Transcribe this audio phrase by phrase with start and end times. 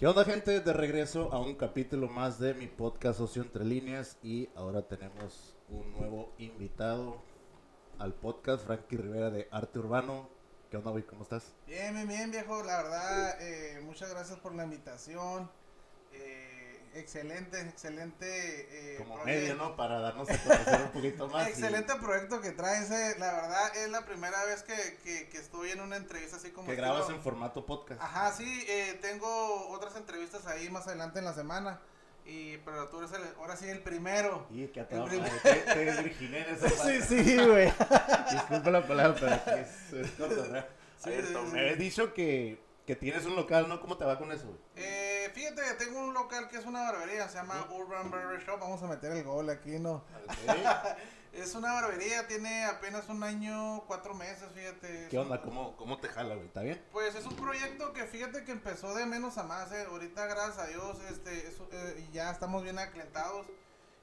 [0.00, 0.60] ¿Qué onda gente?
[0.60, 5.54] De regreso a un capítulo más de mi podcast Socio Entre Líneas y ahora tenemos
[5.68, 7.22] un nuevo invitado
[7.98, 10.30] al podcast, Frankie Rivera de Arte Urbano.
[10.70, 11.04] ¿Qué onda, güey?
[11.04, 11.52] ¿Cómo estás?
[11.66, 12.62] Bien, bien, bien, viejo.
[12.62, 15.50] La verdad, eh, muchas gracias por la invitación.
[16.12, 16.39] Eh,
[16.94, 18.26] excelente, excelente.
[18.26, 19.76] Eh, Como medio, ¿no?
[19.76, 21.48] Para darnos a conocer un poquito más.
[21.48, 22.90] excelente proyecto que traes.
[22.90, 23.16] Eh.
[23.18, 26.68] La verdad, es la primera vez que, que, estoy en una entrevista así como.
[26.68, 28.00] Que grabas en formato podcast.
[28.02, 28.64] Ajá, sí.
[28.68, 31.80] Eh, tengo otras entrevistas ahí más adelante en la semana.
[32.26, 34.46] Y, pero tú eres el, ahora sí el primero.
[34.50, 37.72] Y que te eres virginero Sí, sí, güey.
[38.30, 40.68] Disculpa la palabra, pero aquí es, es ¿verdad?
[40.98, 41.10] Sí,
[41.52, 43.80] me he dicho que, que tienes un local, ¿no?
[43.80, 44.58] ¿Cómo te va con eso, güey?
[44.76, 48.58] Eh, fíjate tengo un local que es una barbería, se llama Urban Barber Shop.
[48.60, 50.04] Vamos a meter el gol aquí, ¿no?
[51.32, 55.08] es una barbería, tiene apenas un año, cuatro meses, fíjate.
[55.08, 55.40] ¿Qué onda?
[55.42, 56.46] ¿Cómo, ¿Cómo te jala, güey?
[56.46, 56.84] ¿Está bien?
[56.92, 59.86] Pues es un proyecto que fíjate que empezó de menos a más, ¿eh?
[59.88, 63.46] Ahorita, gracias a Dios, este, eh, ya estamos bien aclentados.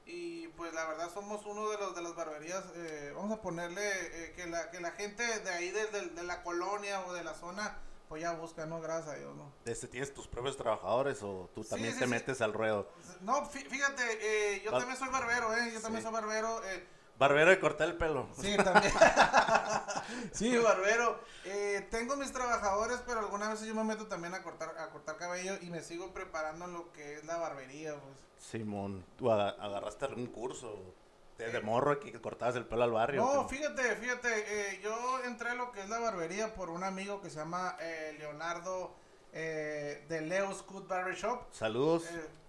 [0.06, 3.82] Y pues la verdad somos uno de los de las barberías, eh, vamos a ponerle
[3.84, 7.34] eh, que, la, que la gente de ahí, de, de la colonia o de la
[7.34, 7.76] zona,
[8.08, 8.80] pues ya busca, ¿no?
[8.80, 9.52] Gracias a Dios, ¿no?
[9.64, 12.88] Este, ¿Tienes tus propios trabajadores o tú también te metes al ruedo?
[13.20, 14.02] No, fíjate,
[14.56, 15.70] eh, yo también soy barbero, ¿eh?
[15.72, 16.64] Yo también soy barbero.
[16.64, 16.86] Eh.
[17.18, 18.28] Barbero de cortar el pelo.
[18.40, 18.92] Sí, también.
[20.32, 21.20] sí, barbero.
[21.44, 25.16] Eh, tengo mis trabajadores, pero algunas veces yo me meto también a cortar, a cortar
[25.16, 28.18] cabello y me sigo preparando en lo que es la barbería, pues.
[28.38, 30.94] Simón, ¿tú agarraste algún curso?
[31.38, 33.22] de morro aquí que cortabas el pelo al barrio.
[33.22, 34.90] No, fíjate, fíjate, eh, yo
[35.28, 38.92] entré a lo que es la barbería por un amigo que se llama eh, Leonardo
[39.32, 41.42] eh, de Leo's Good Barber Shop.
[41.52, 42.04] Saludos.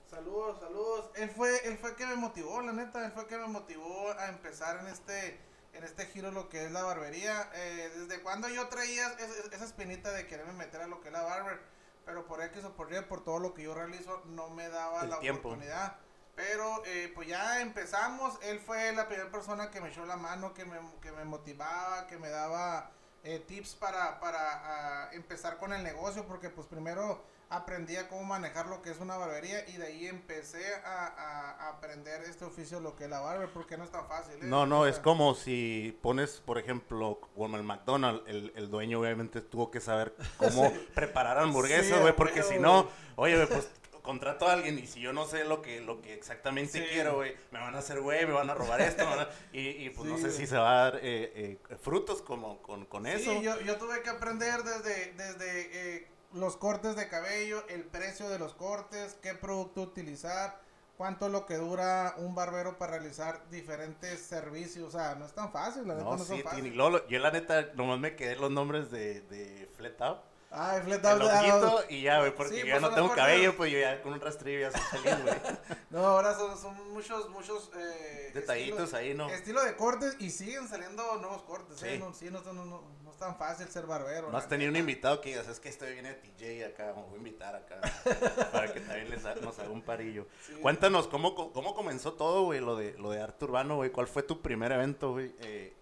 [0.10, 1.12] saludos, saludos.
[1.16, 4.30] Él fue, él fue que me motivó, la neta, él fue que me motivó a
[4.30, 5.40] empezar en este,
[5.74, 7.50] en este giro lo que es la barbería.
[7.54, 9.08] desde cuando yo traía
[9.54, 11.60] esa, espinita de quererme meter a lo que es la barber,
[12.06, 15.06] pero por X o por Y, por todo lo que yo realizo, no me daba
[15.06, 15.98] la oportunidad.
[16.40, 18.40] Pero eh, pues ya empezamos.
[18.44, 22.08] Él fue la primera persona que me echó la mano, que me, que me motivaba,
[22.08, 22.92] que me daba
[23.26, 26.26] eh, tips para, para ah, empezar con el negocio.
[26.26, 30.08] Porque pues primero aprendí a cómo manejar lo que es una barbería y de ahí
[30.08, 34.36] empecé a, aprender este oficio, lo que es la barber, porque no es tan fácil.
[34.36, 34.40] ¿eh?
[34.44, 39.42] No, no, es como si pones, por ejemplo, como el McDonald's, el, el dueño obviamente
[39.42, 43.70] tuvo que saber cómo preparar hamburguesas, güey, porque si no, oye, pues
[44.02, 47.36] contrato a alguien y si yo no sé lo que, lo que exactamente quiero, güey,
[47.52, 49.04] me van a hacer güey, me van a robar esto,
[49.54, 53.06] y, pues no sé si se va a dar eh, eh, frutos como con, con
[53.06, 53.32] eso.
[53.32, 58.30] Sí, yo, yo, tuve que aprender desde, desde eh, los cortes de cabello, el precio
[58.30, 60.62] de los cortes, qué producto utilizar,
[60.98, 65.34] cuánto es lo que dura un barbero para realizar diferentes servicios, o sea, no es
[65.34, 66.74] tan fácil, la neta no, es fácil.
[66.74, 71.84] yo la neta nomás me quedé los nombres de, de Flat Up Ay, el ojito
[71.90, 74.62] y ya, güey, porque ya pues, no tengo cabello, pues yo ya con un rastrillo
[74.62, 75.36] ya soy feliz, güey.
[75.92, 77.70] no, ahora son, son muchos, muchos...
[77.76, 79.30] Eh, Detallitos ahí, ¿no?
[79.30, 82.00] Estilo de cortes y siguen saliendo nuevos cortes, ¿eh?
[82.00, 82.66] No, sí, no, no, no,
[83.04, 84.32] no, es tan fácil ser barbero.
[84.32, 87.14] No has tenido un invitado que digas, es que este viene de TJ acá, vamos
[87.14, 87.80] a invitar acá,
[88.52, 90.26] para que también les nos haga un parillo.
[90.64, 93.92] Cuéntanos, ¿cómo, ¿cómo comenzó todo, güey, lo de, lo de arte urbano, güey?
[93.92, 95.76] ¿Cuál fue tu primer evento, güey, eh,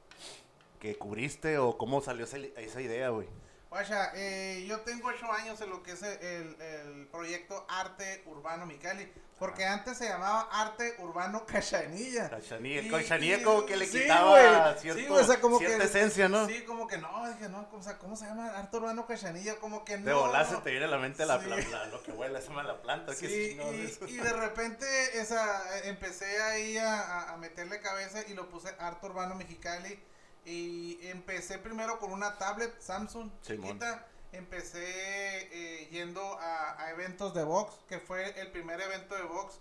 [0.81, 3.29] que cubriste o cómo salió esa, esa idea, güey?
[3.69, 8.65] Vaya, eh, yo tengo ocho años en lo que es el, el proyecto Arte Urbano
[8.65, 9.73] Micali, porque ah.
[9.73, 12.29] antes se llamaba Arte Urbano Cachanilla.
[12.29, 16.47] Cachanilla, Cachanilla como que le quitaba cierto, cierta esencia, ¿no?
[16.47, 19.55] Sí, como que no, dije, no, o sea, ¿cómo se llama Arte Urbano Cachanilla?
[19.57, 20.05] Como que no.
[20.05, 21.37] De volar se te viene a la mente la,
[21.91, 23.13] lo que huele, se llama la planta.
[23.13, 24.85] Sí, y, y, de repente
[25.19, 29.99] esa, empecé ahí a, a meterle cabeza y lo puse Arte Urbano Mexicali
[30.47, 34.07] y empecé primero con una tablet Samsung chiquita.
[34.31, 39.59] Empecé eh, yendo a, eventos de box, que fue el primer evento de box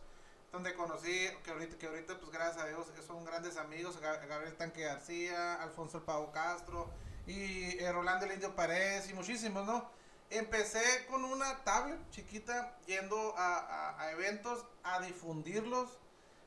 [0.53, 4.83] donde conocí, que ahorita, que ahorita pues gracias a Dios son grandes amigos, Gabriel Tanque
[4.83, 6.89] García, Alfonso El Pavo Castro
[7.27, 9.91] y eh, Rolando el Indio Paredes y muchísimos, ¿no?
[10.31, 15.99] Empecé con una tablet chiquita yendo a, a eventos a difundirlos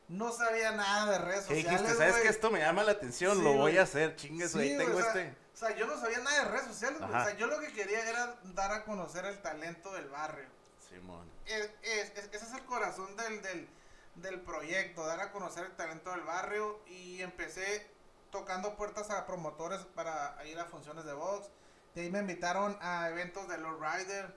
[0.09, 1.65] no sabía nada de redes sociales.
[1.65, 4.99] Dijiste, ¿sabes que Esto me llama la atención, lo voy a hacer, chingues, sí, tengo
[4.99, 5.35] este.
[5.53, 8.09] O sea, yo no sabía nada de redes sociales, O sea, yo lo que quería
[8.09, 10.47] era dar a conocer el talento del barrio.
[10.89, 11.29] Simón.
[11.45, 13.69] ese es el corazón del, del,
[14.15, 16.79] del proyecto, dar a conocer el talento del barrio.
[16.87, 17.87] Y empecé
[18.31, 21.49] tocando puertas a promotores para ir a funciones de box.
[21.93, 24.33] De ahí me invitaron a eventos de Lord Rider.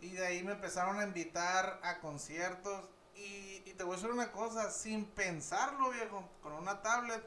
[0.00, 4.30] Y de ahí me empezaron a invitar a conciertos y, te voy a decir una
[4.30, 7.22] cosa, sin pensarlo, viejo, con una tablet.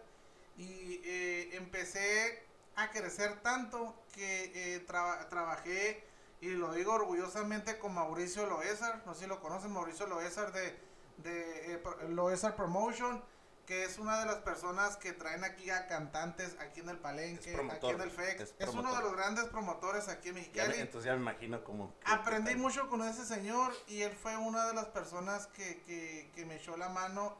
[0.57, 2.43] Y eh, empecé
[2.75, 6.03] a crecer tanto que eh, trabajé
[6.39, 10.79] y lo digo orgullosamente con Mauricio Loezar, no sé si lo conocen, Mauricio Loezar de,
[11.17, 13.23] de eh, Promotion,
[13.67, 17.53] que es una de las personas que traen aquí a cantantes aquí en el Palenque,
[17.69, 18.39] aquí en el FEC.
[18.39, 20.79] Es, uno de los grandes promotores aquí en Mexicali.
[20.79, 21.93] entonces ya me imagino como...
[22.05, 26.45] Aprendí mucho con ese señor y él fue una de las personas que, que, que
[26.45, 27.37] me echó la mano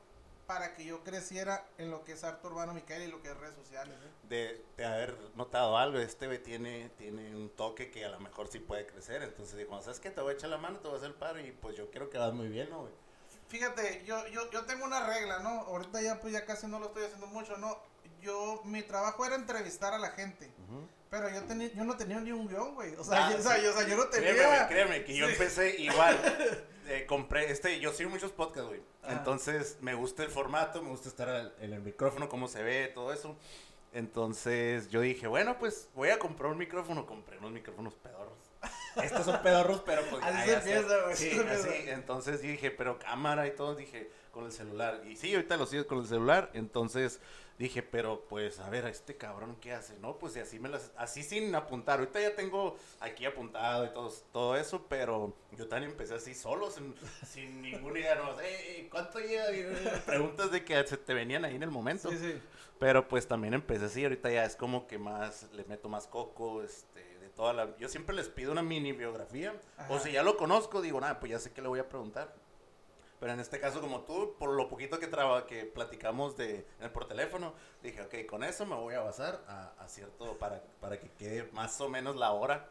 [0.48, 3.38] para que yo creciera en lo que es arte urbano Mexicali y lo que es
[3.38, 3.96] redes sociales.
[3.96, 4.28] ¿eh?
[4.28, 8.50] De, de, haber notado algo, este güey tiene, tiene un toque que a lo mejor
[8.50, 9.24] sí puede crecer.
[9.24, 10.10] Entonces dijo, ¿sabes qué?
[10.10, 11.90] Te voy a echar la mano, te voy a hacer el paro y pues yo
[11.90, 12.94] quiero que vas muy bien, ¿no, güey?
[13.48, 15.50] Fíjate, yo, yo, yo tengo una regla, ¿no?
[15.50, 17.78] Ahorita ya pues ya casi no lo estoy haciendo mucho, ¿no?
[18.22, 20.52] Yo, mi trabajo era entrevistar a la gente.
[21.10, 22.94] Pero yo, tenía, yo no tenía ni un guion, güey.
[22.96, 24.34] O sea, ah, yo, o, sea, yo, o sea, yo, no tenía...
[24.34, 26.18] Créeme, créeme, que yo empecé igual.
[26.90, 28.82] Eh, compré, este, yo sigo muchos podcasts, güey.
[29.10, 33.12] Entonces, me gusta el formato, me gusta estar en el micrófono, cómo se ve, todo
[33.12, 33.36] eso.
[33.92, 37.06] Entonces, yo dije, bueno, pues voy a comprar un micrófono.
[37.06, 38.17] Compré unos micrófonos pedorros.
[39.04, 40.24] Estos son pedorros, pero pues.
[40.24, 41.16] Así se empieza, güey.
[41.16, 41.70] Sí, así.
[41.88, 45.02] Entonces dije, pero cámara y todo, dije, con el celular.
[45.06, 46.52] Y sí, ahorita lo sigo con el celular.
[46.54, 47.20] Entonces
[47.58, 49.98] dije, pero pues, a ver, a este cabrón, ¿qué hace?
[50.00, 50.92] No, pues y así me las.
[50.98, 52.00] Así sin apuntar.
[52.00, 56.70] Ahorita ya tengo aquí apuntado y todo, todo eso, pero yo también empecé así solo,
[56.72, 56.96] sin,
[57.26, 58.16] sin ninguna idea.
[58.16, 59.46] No, eh, ¿cuánto lleva?
[60.06, 62.10] Preguntas de que se te venían ahí en el momento.
[62.10, 62.42] Sí, sí.
[62.80, 64.04] Pero pues también empecé así.
[64.04, 67.07] Ahorita ya es como que más, le meto más coco, este
[67.38, 67.78] toda la...
[67.78, 69.56] Yo siempre les pido una mini biografía.
[69.88, 72.34] O si ya lo conozco, digo, nada, pues ya sé que le voy a preguntar.
[73.20, 77.08] Pero en este caso, como tú, por lo poquito que, traba, que platicamos de, por
[77.08, 81.50] teléfono, dije, ok, con eso me voy a basar a, cierto, para, para que quede
[81.52, 82.68] más o menos la hora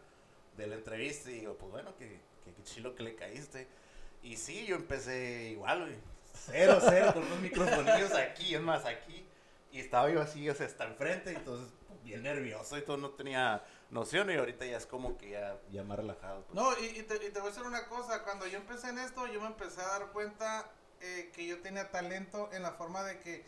[0.57, 1.31] de la entrevista.
[1.31, 3.69] Y digo, pues bueno, que, que, chilo que le caíste.
[4.23, 5.95] Y sí, yo empecé igual, güey.
[6.33, 9.27] Cero, cero, con unos microfonillos aquí, es más, aquí.
[9.73, 11.73] Y estaba yo así, o sea, está enfrente, entonces
[12.06, 15.82] bien nervioso y todo, no tenía noción y ahorita ya es como que ya, ya
[15.82, 16.44] más relajado.
[16.44, 16.55] Pues.
[16.55, 19.26] No, y, te, y, te, voy a decir una cosa, cuando yo empecé en esto,
[19.26, 20.70] yo me empecé a dar cuenta
[21.00, 23.44] eh, que yo tenía talento en la forma de que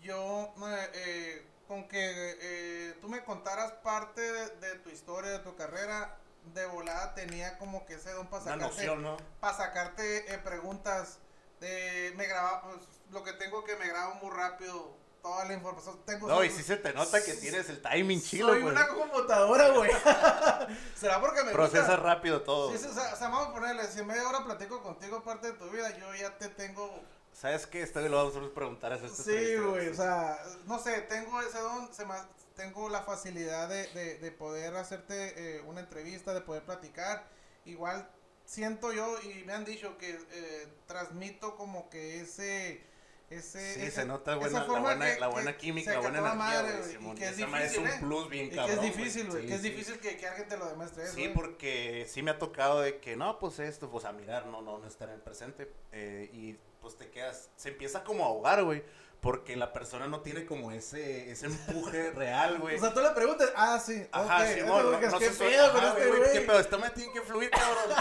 [0.00, 0.54] yo,
[0.94, 1.98] eh, con que
[2.40, 6.16] eh, tú me contaras parte de, tu historia, de tu carrera,
[6.54, 9.16] de volada tenía como que ese don para sacarte, ¿no?
[9.40, 11.18] para sacarte preguntas.
[11.60, 14.94] De, me grababa, pues, lo que tengo que me grabo muy rápido
[15.26, 15.98] toda la información.
[16.06, 19.70] Tengo no, y sí se te nota que tienes el timing chilo, Soy una computadora,
[19.70, 19.90] güey.
[20.94, 22.70] ¿Será porque me Procesa rápido todo.
[22.70, 25.54] Sí, sí, o, sea, vamos a ponerle, si en media hora platico contigo parte de
[25.54, 27.02] tu vida, yo ya te tengo...
[27.32, 27.82] ¿Sabes qué?
[27.82, 31.58] Esto lo vamos a preguntar a este Sí, güey, o sea, no sé, tengo ese
[31.58, 32.06] don, se
[32.54, 37.26] tengo la facilidad de, de, de poder hacerte eh, una entrevista, de poder platicar.
[37.64, 38.08] Igual
[38.44, 42.86] siento yo, y me han dicho que eh, transmito como que ese
[43.28, 47.14] ese, sí, se nota buena, la buena, la buena química, la buena energía, madre, y
[47.16, 47.96] que es, difícil, es un ¿eh?
[47.98, 48.66] plus bien cabrón.
[48.78, 52.06] que es difícil, güey, que es difícil que, que, alguien te lo demuestre Sí, porque
[52.08, 54.86] sí me ha tocado de que, no, pues esto, pues a mirar, no, no, no
[54.86, 58.84] estar en el presente, eh, y pues te quedas, se empieza como a ahogar, güey.
[59.20, 62.76] Porque la persona no tiene como ese, ese empuje real, güey.
[62.76, 64.06] O sea, tú le preguntas, ah, sí.
[64.12, 64.54] Ajá, okay.
[64.54, 66.32] sí, no, no, ¿Qué pedo con este güey?
[66.32, 66.60] ¿Qué pedo?
[66.60, 67.96] Esto me tiene que fluir, cabrón.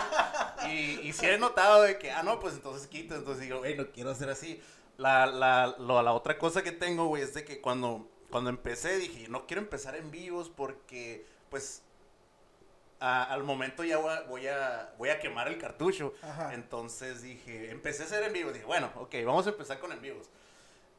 [0.69, 3.15] y, y si he notado de que, ah, no, pues entonces quita.
[3.15, 4.61] Entonces digo, güey, no quiero hacer así.
[4.97, 9.27] La, la, la otra cosa que tengo, güey, es de que cuando, cuando empecé dije,
[9.27, 11.83] no quiero empezar en vivos porque, pues,
[12.99, 16.13] al momento ya voy a, voy a, quemar el cartucho.
[16.51, 18.51] Entonces dije, empecé a hacer en vivo.
[18.51, 20.29] Dije, bueno, ok, vamos a empezar con en vivos.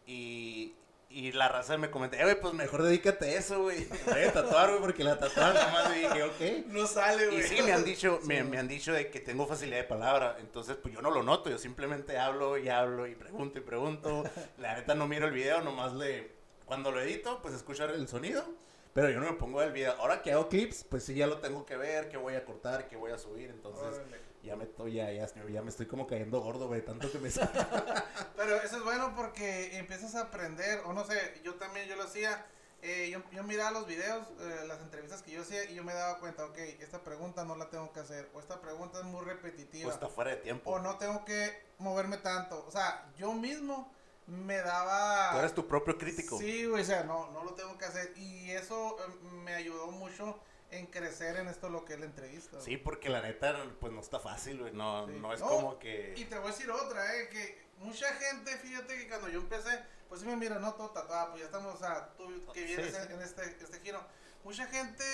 [0.07, 0.75] Y,
[1.09, 3.87] y la raza me comentó, eh, güey, pues mejor dedícate a eso, güey.
[4.07, 6.67] Voy a tatuar, güey, porque la tatuar nomás me dije, ok.
[6.67, 7.41] No sale, güey.
[7.41, 10.37] Y sí, me han dicho, me, me, han dicho de que tengo facilidad de palabra.
[10.41, 14.25] Entonces, pues yo no lo noto, yo simplemente hablo y hablo y pregunto y pregunto.
[14.59, 16.35] La neta no miro el video, nomás le...
[16.65, 18.45] Cuando lo edito, pues escuchar el sonido.
[18.93, 19.93] Pero yo no me pongo el video.
[19.99, 22.89] Ahora que hago clips, pues sí ya lo tengo que ver, que voy a cortar,
[22.89, 23.51] que voy a subir.
[23.51, 24.01] Entonces
[24.47, 27.29] ya me estoy, ya, ya, ya me estoy como cayendo gordo, güey, tanto que me
[28.37, 32.05] Pero eso es bueno porque empiezas a aprender, o no sé, yo también, yo lo
[32.05, 32.47] hacía,
[32.81, 35.93] eh, yo, yo, miraba los videos, eh, las entrevistas que yo hacía y yo me
[35.93, 39.25] daba cuenta, ok, esta pregunta no la tengo que hacer, o esta pregunta es muy
[39.25, 39.91] repetitiva.
[39.91, 40.71] O está fuera de tiempo.
[40.71, 42.65] O no tengo que moverme tanto.
[42.67, 43.93] O sea, yo mismo
[44.29, 45.33] me daba...
[45.33, 46.39] Tú eres tu propio crítico.
[46.39, 48.13] Sí, güey, o sea, no, no lo tengo que hacer.
[48.17, 50.39] Y eso em, me ayudó mucho
[50.71, 52.61] en crecer en esto lo que es la entrevista.
[52.61, 54.73] Sí, porque la neta, pues no está fácil, güey.
[54.73, 56.15] No, no es como que.
[56.17, 59.81] Y te voy a decir otra, eh, que mucha gente, fíjate que cuando yo empecé,
[60.09, 62.95] pues sí me mira, no todo tatuado, pues ya estamos, o sea, tú que vienes
[62.95, 64.01] en este, este giro.
[64.45, 65.05] Mucha gente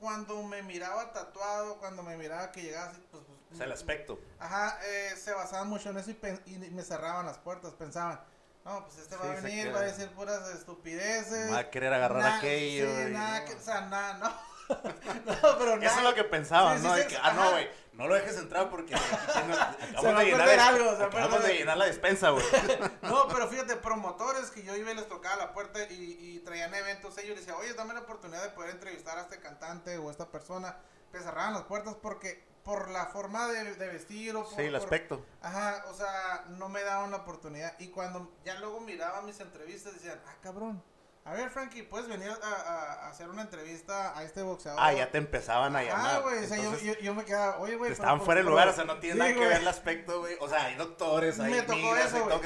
[0.00, 3.22] cuando me miraba tatuado, cuando me miraba que llegaba así, pues.
[3.24, 4.18] pues o sea, el aspecto.
[4.38, 8.20] Ajá, eh, se basaban mucho en eso y, me cerraban las puertas, pensaban.
[8.64, 11.50] No, pues este va a venir, va a decir puras estupideces.
[11.50, 12.86] Va a querer agarrar aquello.
[12.86, 14.49] Sí, nada, que, o sea, nada, no.
[15.42, 16.94] no, pero Eso es lo que pensaba, ¿no?
[16.94, 18.94] de que, ah, no, güey, no lo dejes entrar porque
[19.28, 22.44] acabamos, de, llenar, algo, acabamos de llenar la despensa, güey.
[23.02, 26.74] no, pero fíjate, promotores que yo iba y les tocaba la puerta y, y traían
[26.74, 30.12] eventos, ellos decían, oye, dame la oportunidad de poder entrevistar a este cantante o a
[30.12, 30.76] esta persona.
[31.12, 34.54] Te cerraban las puertas porque por la forma de, vestir o por...
[34.54, 35.24] Sí, el aspecto.
[35.42, 37.74] Ajá, o sea, no me daban la oportunidad.
[37.78, 40.82] Y cuando ya luego miraba mis entrevistas, decían, ah, cabrón.
[41.24, 44.80] A ver, Frankie, ¿puedes venir a, hacer una entrevista a este boxeador?
[44.82, 46.16] Ah, ya te empezaban a llamar.
[46.16, 47.92] Ah, güey, o sea, yo, yo, me quedaba, oye, güey.
[47.92, 50.36] Estaban fuera del lugar, o sea, no tiene nada que ver el aspecto, güey.
[50.40, 52.38] O sea, hay doctores, hay me tocó eso, güey.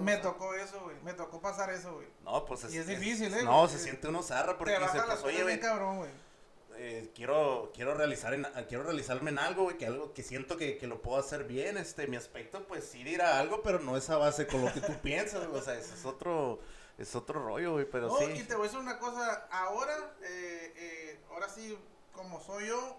[0.00, 0.96] Me tocó eso, güey.
[1.04, 2.08] Me tocó pasar eso, güey.
[2.24, 3.42] No, pues es, y es, difícil, ¿eh?
[3.42, 5.60] No, se siente uno zarra porque dice, pues, oye, güey.
[5.60, 6.10] cabrón, güey
[6.78, 10.78] eh, quiero, quiero, realizar en, quiero realizarme en algo, güey, que algo que siento que,
[10.78, 14.08] que, lo puedo hacer bien, este, mi aspecto, pues sí dirá algo, pero no es
[14.10, 16.60] a base con lo que tú piensas, o sea, es otro,
[16.98, 18.24] es otro rollo, güey, pero sí.
[18.24, 21.78] y te voy a decir una cosa, ahora, eh, eh, ahora sí,
[22.12, 22.96] como soy yo,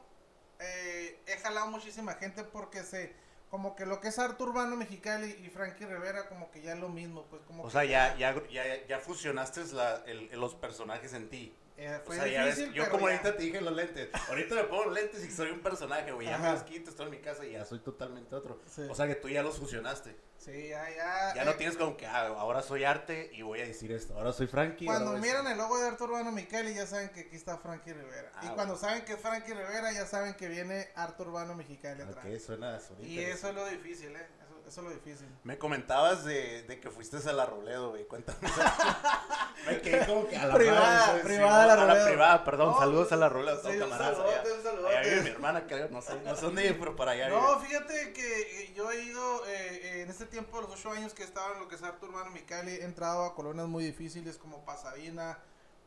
[0.59, 3.13] he jalado muchísima gente porque se,
[3.49, 6.79] como que lo que es Artur Urbano Mexicali y Frankie Rivera, como que ya es
[6.79, 11.13] lo mismo, pues como O sea, ya, ya, ya, ya fusionaste la, el, los personajes
[11.13, 11.55] en ti.
[11.81, 14.09] Eh, fue o sea, difícil, ves, yo como ahorita te dije los lentes.
[14.27, 16.27] Ahorita me pongo lentes y soy un personaje, güey.
[16.27, 18.59] Ya me los quito, estoy en mi casa y ya soy totalmente otro.
[18.89, 20.13] O sea que tú ya los fusionaste.
[20.37, 21.35] Sí, ya, ya.
[21.35, 24.13] Ya no eh, tienes como que ah, ahora soy arte y voy a decir esto.
[24.13, 24.85] Ahora soy Frankie.
[24.85, 28.31] Cuando miran el logo de Arturo Urbano Micheli ya saben que aquí está Frankie Rivera.
[28.41, 32.01] y ah, cuando saben que es Frankie Rivera ya saben que viene Arturo Urbano Mexicali
[32.01, 32.25] atrás.
[32.25, 34.27] Ok, suena, suena Y eso es lo difícil, eh.
[34.69, 35.27] Eso es lo difícil.
[35.43, 38.05] Me comentabas de, de que fuiste a la Robledo, güey.
[38.05, 38.37] Cuéntame.
[39.65, 41.91] me quedé como que a la privada, privada la Robledo.
[41.91, 42.75] A la privada, perdón.
[42.77, 43.59] saludos a la Robledo.
[43.63, 44.25] Sí, un saludo,
[44.57, 44.87] un saludo.
[44.89, 45.89] Allá vive mi hermana, creo.
[45.89, 50.03] No sé, no sé dónde pero para allá No, fíjate que yo he ido, eh,
[50.03, 52.73] en este tiempo, los ocho años que estaba en lo que es Artur Hermano Micali,
[52.73, 55.39] he entrado a colonias muy difíciles como Pasadena,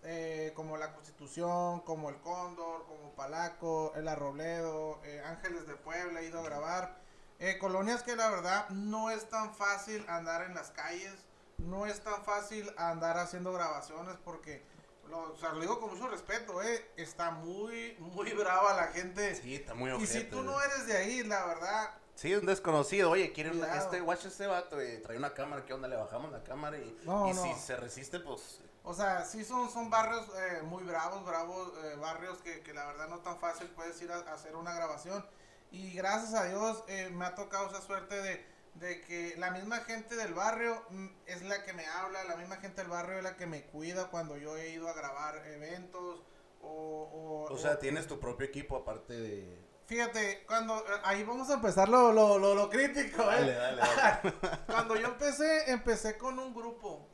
[0.02, 6.20] eh, como la Constitución, como el Cóndor, como Palaco, el Arrobledo, eh, Ángeles de Puebla,
[6.20, 7.01] he ido a grabar.
[7.44, 11.12] Eh, colonias que la verdad no es tan fácil andar en las calles,
[11.58, 14.62] no es tan fácil andar haciendo grabaciones porque,
[15.08, 19.34] lo, o sea, lo digo con mucho respeto, eh, está muy, muy brava la gente.
[19.34, 23.10] Sí, está muy Y si tú no eres de ahí, la verdad, Sí, un desconocido.
[23.10, 25.88] Oye, quieren este, watch este vato, y trae una cámara, ¿qué onda?
[25.88, 26.96] Le bajamos la cámara y,
[27.28, 28.60] y si se resiste, pues...
[28.84, 32.86] O sea, sí son, son barrios eh, muy bravos, bravos, eh, barrios que, que, la
[32.86, 35.24] verdad no tan fácil puedes ir a hacer una grabación.
[35.72, 39.78] Y gracias a Dios eh, me ha tocado esa suerte de, de, que la misma
[39.78, 43.24] gente del barrio mm, es la que me habla, la misma gente del barrio es
[43.24, 46.22] la que me cuida cuando yo he ido a grabar eventos.
[46.60, 49.72] O, o, sea, tienes tu propio equipo aparte de...
[49.86, 53.26] Fíjate, cuando eh, ahí vamos a empezar lo, lo, lo, crítico, ¿eh?
[53.26, 54.34] Dale, dale, dale.
[54.66, 57.08] cuando yo empecé, empecé con un grupo.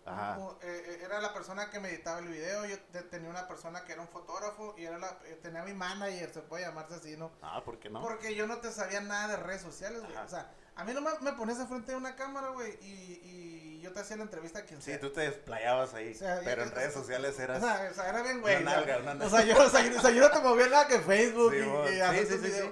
[0.62, 2.64] Eh, era la persona que me editaba el video.
[2.66, 2.76] Yo
[3.10, 6.64] tenía una persona que era un fotógrafo y era la, tenía mi manager, se puede
[6.64, 7.32] llamarse así, ¿no?
[7.42, 8.00] Ah, ¿por qué no?
[8.00, 10.16] Porque yo no te sabía nada de redes sociales, güey.
[10.16, 13.92] O sea, a mí no me ponías frente de una cámara, güey, y, y, yo
[13.92, 17.38] te hacía la entrevista a quien Sí, tú te desplayabas ahí, pero en redes sociales
[17.40, 17.62] eras...
[17.62, 18.62] O sea, o sea era bien, güey.
[18.62, 19.26] Una nalga, una nalga.
[19.26, 22.38] O sea, yo, o sea, yo no te movía nada que Facebook y, y, sí,
[22.40, 22.70] sí, sí,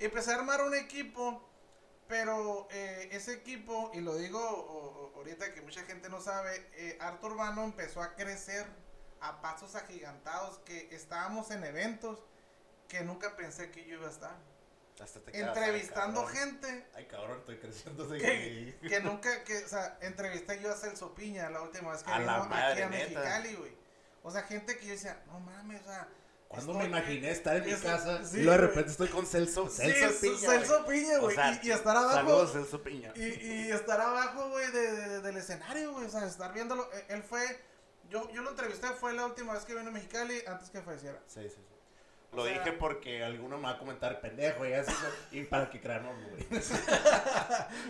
[0.00, 1.48] Y empecé a armar un equipo,
[2.08, 7.26] pero eh, ese equipo, y lo digo ahorita que mucha gente no sabe, eh, Arto
[7.28, 8.66] Urbano empezó a crecer
[9.20, 12.22] a pasos agigantados, que estábamos en eventos
[12.88, 14.36] que nunca pensé que yo iba a estar
[15.32, 16.86] entrevistando gente.
[16.94, 18.08] Ay, cabrón, estoy creciendo.
[18.08, 22.12] Que, que, nunca, que, o sea, entrevisté yo a Celso Piña la última vez que
[22.12, 23.72] vino aquí a Mexicali, güey.
[24.22, 26.08] O sea, gente que yo decía, no mames, o sea.
[26.54, 30.10] Cuando me imaginé estar en mi casa y luego de repente estoy con Celso, Celso
[30.10, 30.50] sí, Piña.
[30.50, 31.36] Celso Piña, güey.
[31.62, 32.14] y, estar abajo.
[32.14, 33.12] Saludos, Celso Piña.
[33.16, 36.06] Y, y estar abajo, güey, de, del escenario, güey.
[36.06, 36.88] O sea, estar viéndolo.
[36.92, 37.42] E, él fue.
[38.08, 41.18] Yo, yo lo entrevisté, fue la última vez que vino a Mexicali antes que falleciera.
[41.26, 41.74] Sí, sí, sí.
[42.34, 44.92] Lo dije porque alguno me va a comentar pendejo y así,
[45.30, 46.46] y para que crean, güey.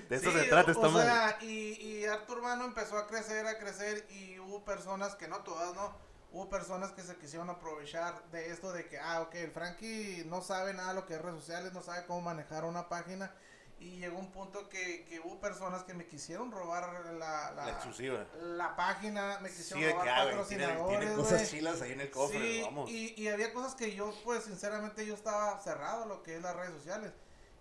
[0.09, 3.59] De eso se trata esta O sea, y, y Artur Urbano empezó a crecer, a
[3.59, 5.97] crecer, y hubo personas que no todas, ¿no?
[6.35, 10.43] Hubo personas que se quisieron aprovechar de esto de que, ah, ok, el Frankie no
[10.43, 13.33] sabe nada de lo que es redes sociales, no sabe cómo manejar una página
[13.79, 17.71] y llegó un punto que, que, hubo personas que me quisieron robar la, la, la
[17.71, 18.26] exclusiva.
[18.43, 20.99] La página, me quisieron robar ah, patrocinadores.
[20.99, 22.91] Tiene, cosas chilas ahí en el cofre, sí, vamos.
[22.91, 26.57] Y, y había cosas que yo, pues, sinceramente, yo estaba cerrado lo que es las
[26.57, 27.12] redes sociales.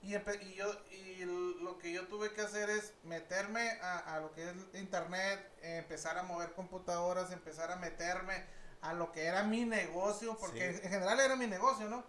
[0.02, 1.26] Y, y, yo, y
[1.62, 6.18] lo que yo tuve que hacer es meterme a, a lo que es internet, empezar
[6.18, 11.20] a mover computadoras, empezar a meterme a lo que era mi negocio, porque en general
[11.20, 12.04] era mi negocio, ¿no?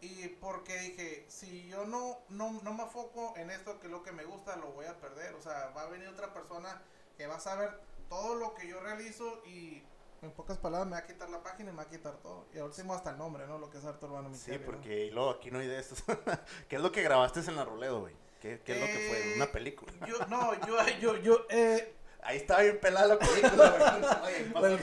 [0.00, 4.02] Y porque dije, si yo no, no, no me enfoco en esto que es lo
[4.02, 5.34] que me gusta, lo voy a perder.
[5.34, 6.82] O sea, va a venir otra persona
[7.16, 9.82] que va a saber todo lo que yo realizo y
[10.22, 12.46] En pocas palabras, me va a quitar la página y me va a quitar todo.
[12.54, 13.58] Y al último hasta el nombre, ¿no?
[13.58, 16.02] Lo que es Arturo Urbano Sí, porque luego aquí no hay de estos.
[16.68, 18.14] ¿Qué es lo que grabaste en la Roledo, güey?
[18.40, 19.34] ¿Qué, ¿Qué, es lo que fue?
[19.36, 19.92] ¿Una Eh, película?
[20.06, 21.95] Yo, no, yo, yo, yo, eh,
[22.26, 24.22] Ahí estaba bien pelada la película.
[24.56, 24.76] Oye.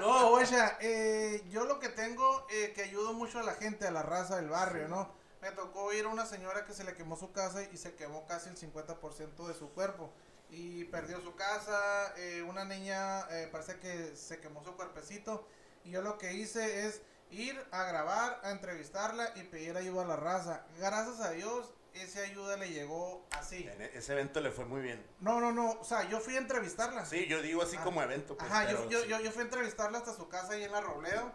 [0.00, 3.90] No, guacha, eh, yo lo que tengo eh, que ayudo mucho a la gente, a
[3.90, 5.12] la raza del barrio, ¿no?
[5.42, 8.26] Me tocó ir a una señora que se le quemó su casa y se quemó
[8.26, 10.10] casi el 50% de su cuerpo.
[10.50, 15.46] Y perdió su casa, eh, una niña eh, parece que se quemó su cuerpecito.
[15.84, 20.06] Y yo lo que hice es ir a grabar, a entrevistarla y pedir ayuda a
[20.06, 20.64] la raza.
[20.78, 23.68] Gracias a Dios, esa ayuda le llegó así.
[23.72, 25.04] En e- ese evento le fue muy bien.
[25.20, 27.04] No, no, no, o sea, yo fui a entrevistarla.
[27.06, 27.84] Sí, yo digo así Ah.
[27.84, 28.36] como evento.
[28.36, 29.08] Pues, Ajá, yo, pero yo, sí.
[29.08, 31.32] yo, yo fui a entrevistarla hasta su casa ahí en la Robledo,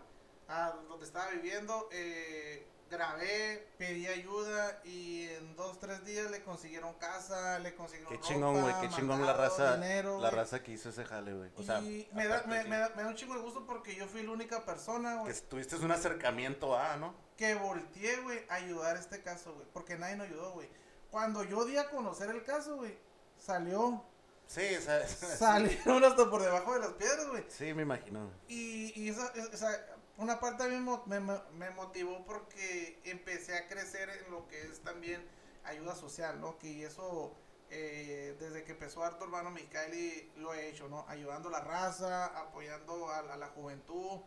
[0.47, 1.87] a donde estaba viviendo.
[1.91, 8.19] eh, grabé, pedí ayuda y en dos, tres días le consiguieron casa, le consiguieron Qué
[8.21, 10.39] chingón, güey, qué chingón la raza, dinero, la güey.
[10.41, 11.49] raza que hizo ese jale, güey.
[11.57, 13.65] O sea, y me da, me, que- me da, me da un chingo de gusto
[13.65, 17.15] porque yo fui la única persona, que güey, tuviste un acercamiento a, ¿no?
[17.37, 20.69] Que volteé, güey, a ayudar a este caso, güey, porque nadie nos ayudó, güey.
[21.11, 22.97] Cuando yo di a conocer el caso, güey,
[23.37, 24.03] salió,
[24.47, 27.43] Sí, o sea, salieron hasta por debajo de las piedras, güey.
[27.47, 28.29] sí, me imagino.
[28.47, 29.85] Y, y esa, es- esa-
[30.17, 30.75] una parte a mí
[31.05, 35.25] me, me- me motivó porque empecé a crecer en lo que es también
[35.63, 36.57] ayuda social, ¿no?
[36.59, 37.33] Que eso,
[37.71, 41.05] eh, desde que empezó Arte Urbano Mexicali, lo he hecho, ¿no?
[41.07, 44.19] Ayudando a la raza, apoyando a, a la juventud,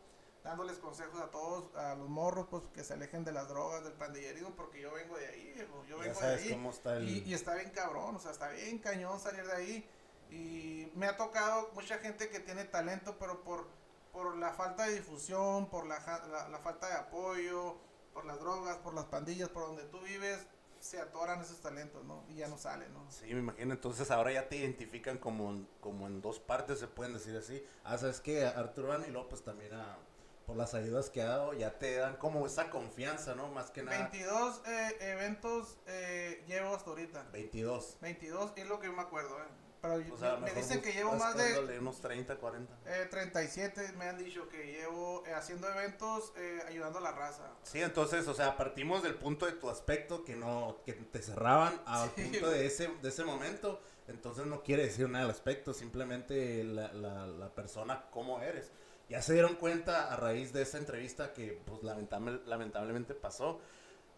[0.46, 3.94] dándoles consejos a todos, a los morros, pues que se alejen de las drogas, del
[3.94, 6.50] pandillerismo, porque yo vengo de ahí, viejo, yo Ya vengo de sabes ahí.
[6.52, 7.08] cómo está el...
[7.08, 9.88] Y, y está bien cabrón, o sea, está bien cañón salir de ahí.
[10.30, 13.66] Y me ha tocado mucha gente que tiene talento, pero por,
[14.12, 15.98] por la falta de difusión, por la,
[16.30, 17.76] la, la falta de apoyo,
[18.14, 20.46] por las drogas, por las pandillas, por donde tú vives,
[20.78, 22.22] se atoran esos talentos, ¿no?
[22.28, 23.04] Y ya no salen, ¿no?
[23.10, 23.72] Sí, me imagino.
[23.74, 27.64] Entonces ahora ya te identifican como, en- como en dos partes, se pueden decir así.
[27.82, 28.44] Ah, ¿sabes qué?
[28.46, 29.98] Arturo y pues también a-
[30.46, 33.48] por las ayudas que ha dado, ya te dan como esa confianza, ¿no?
[33.48, 34.08] Más que nada.
[34.10, 37.26] 22 eh, eventos eh, llevo hasta ahorita.
[37.32, 37.98] 22.
[38.00, 39.46] 22 es lo que yo me acuerdo, ¿eh?
[39.82, 42.78] Pero O sea, me dicen que llevo más de unos 30, 40.
[42.86, 47.50] eh, 37, me han dicho que llevo eh, haciendo eventos, eh, ayudando a la raza.
[47.62, 51.80] Sí, entonces, o sea, partimos del punto de tu aspecto que no, que te cerraban
[51.86, 53.80] al Sí, punto de ese, de ese momento.
[54.08, 58.70] Entonces no quiere decir nada al aspecto, simplemente la, la, la persona, cómo eres.
[59.08, 63.60] Ya se dieron cuenta a raíz de esa entrevista que, pues, lamentable- lamentablemente pasó.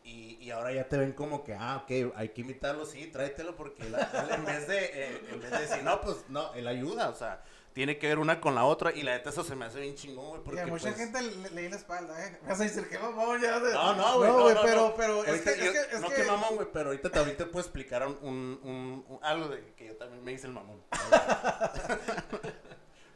[0.05, 3.55] Y, y ahora ya te ven como que, ah, ok, hay que invitarlo, sí, tráetelo,
[3.57, 3.95] porque él
[4.31, 7.43] en, vez de, eh, en vez de decir, no, pues, no, él ayuda, o sea,
[7.75, 8.93] tiene que ver una con la otra.
[8.95, 10.97] Y la neta, eso se me hace bien chingón, güey, Y porque, a mucha pues,
[10.97, 12.39] gente le, le di la espalda, ¿eh?
[12.43, 13.61] Me vas a decir que mamón ya.
[13.61, 14.31] de- No, no, güey.
[14.31, 14.95] No, güey, no, pero, no.
[14.97, 17.11] pero es Ahorita que, es yo- que, es no que- que mamón, güey, pero ahorita
[17.11, 20.47] también te puedo explicar un, un, un- un- algo de que yo también me hice
[20.47, 20.83] el mamón.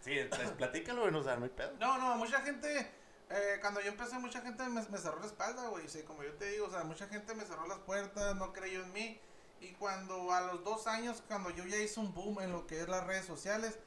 [0.02, 1.72] sí, entonces platícalo, güey, no, o sea, no hay pedo.
[1.80, 2.90] No, no, mucha gente,
[3.30, 5.88] eh, cuando yo empecé, mucha gente me, me cerró la espalda, güey.
[5.88, 8.82] Sí, como yo te digo, o sea, mucha gente me cerró las puertas, no creyó
[8.82, 9.20] en mí.
[9.60, 12.80] Y cuando a los dos años, cuando yo ya hice un boom en lo que
[12.80, 13.78] es las redes sociales,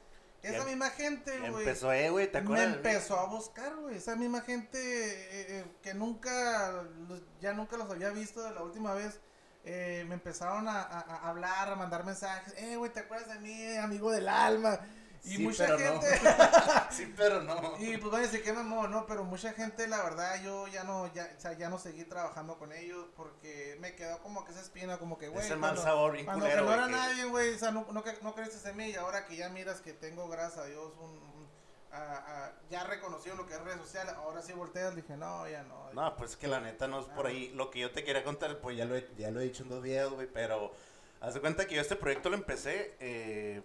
[0.42, 1.64] esa Ya- misma gente, güey.
[1.64, 2.68] empezó, eh, güey, ¿te me acuerdas?
[2.68, 2.74] mí?
[2.76, 3.96] empezó a buscar, güey.
[3.96, 8.62] Esa misma gente eh, eh, que nunca, los- ya nunca los había visto de la
[8.62, 9.20] última vez,
[9.64, 12.54] eh, me empezaron a, a- a hablar, a mandar mensajes.
[12.56, 14.78] Eh, güey, ¿te acuerdas de mí, amigo del alma?
[15.26, 16.00] Y Sí, mucha pero no.
[16.00, 16.20] gente.
[16.90, 17.74] Sí, pero no.
[17.78, 21.28] y pues decir que mamón, no, pero mucha gente, la verdad, yo ya no, ya,
[21.36, 24.98] o sea, ya no seguí trabajando con ellos porque me quedó como que esa espina,
[24.98, 25.44] como que, güey.
[25.44, 27.86] Ese mal sabor bien cuando culero, que no era que- nadie, güey, o sea, no,
[27.92, 30.92] no, no creíste en mí y ahora que ya miras que tengo, gracias a Dios,
[31.00, 31.48] un, un-
[31.92, 35.64] a- a- ya reconocido lo que es redes sociales, ahora sí volteas, dije, no, ya
[35.64, 35.92] no.
[35.92, 37.48] No, pues que la neta no es por ahí.
[37.54, 39.70] Lo que yo te quería contar, pues ya lo he, ya lo he dicho en
[39.70, 40.72] dos videos, güey, pero
[41.20, 43.62] haz de cuenta que yo este proyecto lo empecé, eh,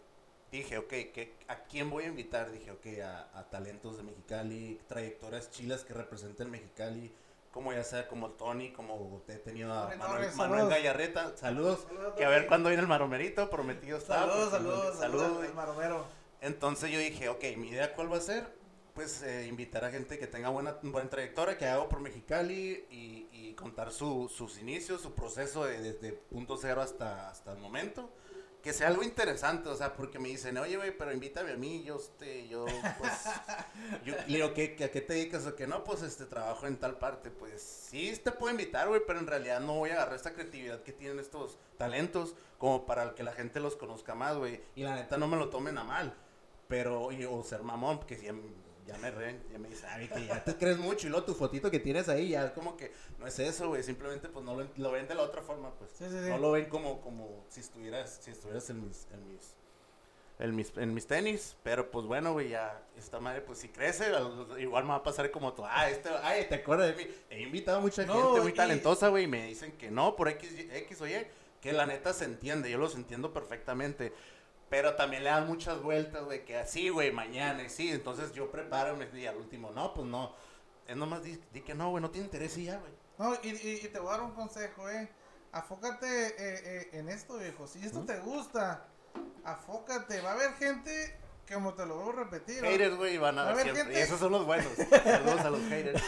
[0.52, 2.52] dije, ok, ¿qué, ¿a quién voy a invitar?
[2.52, 7.12] Dije, ok, a, a talentos de Mexicali, trayectorias chilas que representen Mexicali,
[7.52, 10.70] como ya sea como Tony, como te he tenido a Manuel, saludos.
[10.70, 14.20] Gallarreta, saludos, Saludos, que a ver cuándo viene el maromerito, prometido está.
[14.22, 16.06] Saludos, pues, saludos, saludos, al maromero.
[16.42, 18.48] Entonces yo dije, ok, mi idea cuál va a ser,
[18.96, 23.28] pues eh, invitar a gente que tenga buena, buena trayectoria, que haga por Mexicali y,
[23.32, 28.10] y contar su- sus inicios, su proceso de- desde punto cero hasta, hasta el momento.
[28.62, 31.84] Que sea algo interesante, o sea, porque me dicen, oye, güey, pero invítame a mí,
[31.84, 32.66] yo, este, yo,
[33.00, 33.12] pues,
[34.06, 35.48] yo le digo, ¿qué, qué, ¿a qué te dedicas?
[35.48, 39.02] O que no, pues, este, trabajo en tal parte, pues, sí, te puedo invitar, güey,
[39.08, 43.16] pero en realidad no voy a agarrar esta creatividad que tienen estos talentos como para
[43.16, 45.84] que la gente los conozca más, güey, y la neta no me lo tomen a
[45.84, 46.14] mal,
[46.68, 48.28] pero, y- o ser mamón, porque si
[48.92, 51.34] ya, me reen, ya me dicen, ay, que ya te crees mucho, y luego tu
[51.34, 54.56] fotito que tienes ahí, ya es como que, no es eso, güey, simplemente, pues, no
[54.56, 56.30] lo, lo ven de la otra forma, pues, Sí, sí, sí.
[56.30, 59.56] no lo ven como, como si estuvieras, si estuvieras en mis, en mis,
[60.40, 64.12] en mis, en mis tenis, pero pues bueno, güey, ya esta madre, pues si crece,
[64.58, 67.12] igual me va a pasar como tú, ah, este, ay, te acuerdas de mí.
[67.30, 70.52] He invitado a mucha gente muy talentosa, güey, y me dicen que no, por X,
[70.58, 71.28] X o Y,
[71.62, 74.14] que la neta se entiende, yo los entiendo perfectamente.
[74.72, 77.92] Pero también le dan muchas vueltas, güey, que así, güey, mañana, y sí.
[77.92, 80.34] Entonces yo preparo y al último, no, pues no.
[80.88, 82.94] Es nomás di, que no, güey, no tiene interés y ya, güey.
[83.18, 85.10] No, y, y, te voy a dar un consejo, eh.
[85.52, 87.68] Afócate eh, eh, en esto, viejo.
[87.68, 88.86] Si esto te gusta,
[89.44, 90.22] afócate.
[90.22, 91.18] Va a haber gente,
[91.52, 92.64] como te lo vuelvo a repetir.
[92.64, 93.94] Haters, güey, van a, haber Gente...
[93.94, 94.72] Y esos son los buenos.
[95.04, 96.02] Saludos a los haters.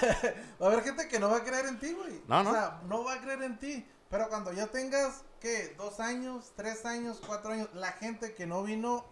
[0.61, 2.21] Va a haber gente que no va a creer en ti, güey.
[2.29, 2.51] No, no.
[2.51, 3.85] O sea, no va a creer en ti.
[4.13, 5.73] Pero cuando ya tengas, ¿qué?
[5.75, 9.03] Dos años, tres años, cuatro años, la gente que no vino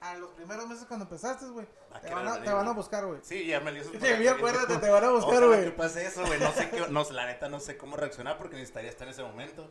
[0.00, 1.66] a los primeros meses cuando empezaste, güey.
[2.00, 3.20] Te, van a, te van a buscar, güey.
[3.22, 3.90] Sí, ya me lo hizo.
[4.00, 5.64] Sí, acuérdate, te van a buscar, güey.
[5.64, 6.40] ¿Qué pasa eso, güey?
[6.40, 9.22] No sé qué, no, la neta no sé cómo reaccionar porque necesitaría estar en ese
[9.22, 9.68] momento.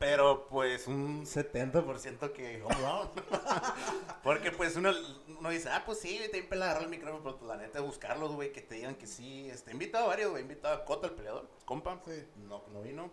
[0.00, 3.22] Pero pues un 70% que home
[4.24, 4.90] Porque pues uno,
[5.38, 8.32] uno dice, ah, pues sí, te impela agarrar el micrófono, pero pues, la neta buscarlos,
[8.32, 9.48] güey, que te digan que sí.
[9.48, 12.00] Este, invitado a varios, güey, invitado a Cota, el peleador, compa.
[12.04, 12.26] Sí.
[12.48, 13.12] No, no vino.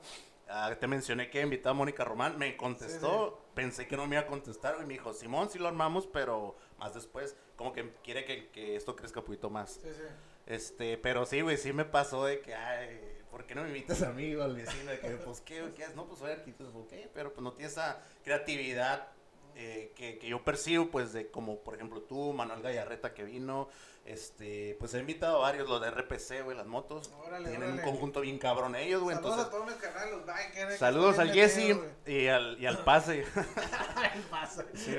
[0.53, 4.15] Ah, te mencioné que he invitado a Mónica Román, me contestó, pensé que no me
[4.15, 7.93] iba a contestar, y me dijo, Simón, sí lo armamos, pero más después, como que
[8.03, 9.75] quiere que, que esto crezca un poquito más.
[9.75, 10.03] Sí, sí.
[10.47, 12.99] Este, pero sí, güey, sí me pasó de que, ay,
[13.31, 14.91] ¿por qué no me invitas a mí o al vecino?
[14.91, 15.95] De que, pues, ¿qué, qué es?
[15.95, 19.07] No, pues soy arquitecto, ok, pero pues no tiene esa creatividad
[19.55, 23.69] eh, que, que, yo percibo, pues, de como, por ejemplo, tú, Manuel Gallarreta, que vino,
[24.05, 27.11] este, pues he invitado a varios, los de RPC, güey, las motos.
[27.45, 29.15] Tienen un conjunto bien cabrón ellos, güey.
[29.15, 30.77] Saludos a todos mis canales, los bikers.
[30.77, 33.25] Saludos al Jesse y al, y al Pase.
[34.15, 34.65] el Pase.
[34.73, 34.95] Sí,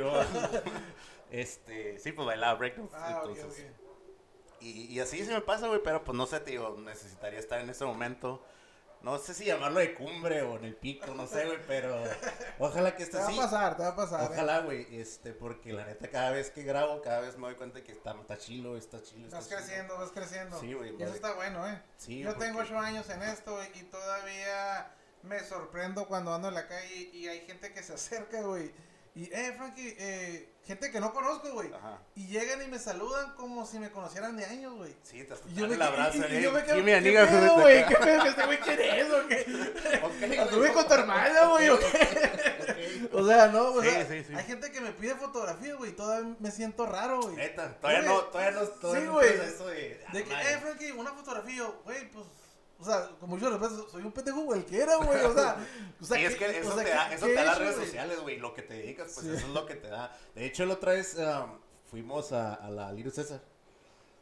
[1.30, 2.94] este, sí, pues bailaba breakdance.
[2.96, 3.66] Ah, entonces,
[4.60, 7.70] y, y así se me pasa, güey, pero pues no sé, tío, necesitaría estar en
[7.70, 8.44] ese momento.
[9.02, 12.02] No sé si llamarlo de cumbre o en el pico, no sé, güey, pero
[12.58, 13.32] ojalá que esté así.
[13.32, 14.20] Te va a pasar, te va a pasar.
[14.22, 14.28] ¿eh?
[14.30, 17.82] Ojalá, güey, este, porque la neta cada vez que grabo, cada vez me doy cuenta
[17.82, 19.24] que está, está chilo, está chilo.
[19.24, 20.60] Está vas creciendo, vas creciendo.
[20.60, 20.94] Sí, güey.
[20.96, 21.82] Y eso está bueno, ¿eh?
[21.96, 26.68] Sí, Yo tengo ocho años en esto y todavía me sorprendo cuando ando en la
[26.68, 28.72] calle y hay gente que se acerca, güey
[29.14, 31.70] y, eh, Frankie, eh, gente que no conozco, güey.
[32.14, 34.94] Y llegan y me saludan como si me conocieran de años, güey.
[35.03, 37.87] Sí, te y yo me, abrazo, y, y, yo me quedo, ¿qué pedo, güey?
[37.87, 38.25] ¿Qué pedo?
[38.25, 40.38] ¿Este güey quién es o qué?
[40.40, 43.09] ¿Anduve con tu hermana, güey o qué?
[43.12, 43.90] o sea, no, güey.
[43.90, 44.35] Sí, sí, sí.
[44.35, 47.37] Hay gente que me pide fotografía, güey, todavía me siento raro, güey.
[47.37, 49.37] Neta, todavía no, todavía no, todavía sí, güey.
[49.37, 50.01] de...
[50.12, 52.25] De que, eh, Frankie, una fotografía, güey, pues
[52.83, 53.49] o sea, como yo
[53.88, 55.21] soy un pendejo cualquiera, güey.
[55.21, 55.57] O sea,
[56.01, 58.38] o sea y es que eso te da, eso te da las redes sociales, güey.
[58.38, 60.18] Lo que te dedicas, pues eso es lo que te da.
[60.35, 63.40] De hecho, la otra vez um, fuimos a, a la Little César.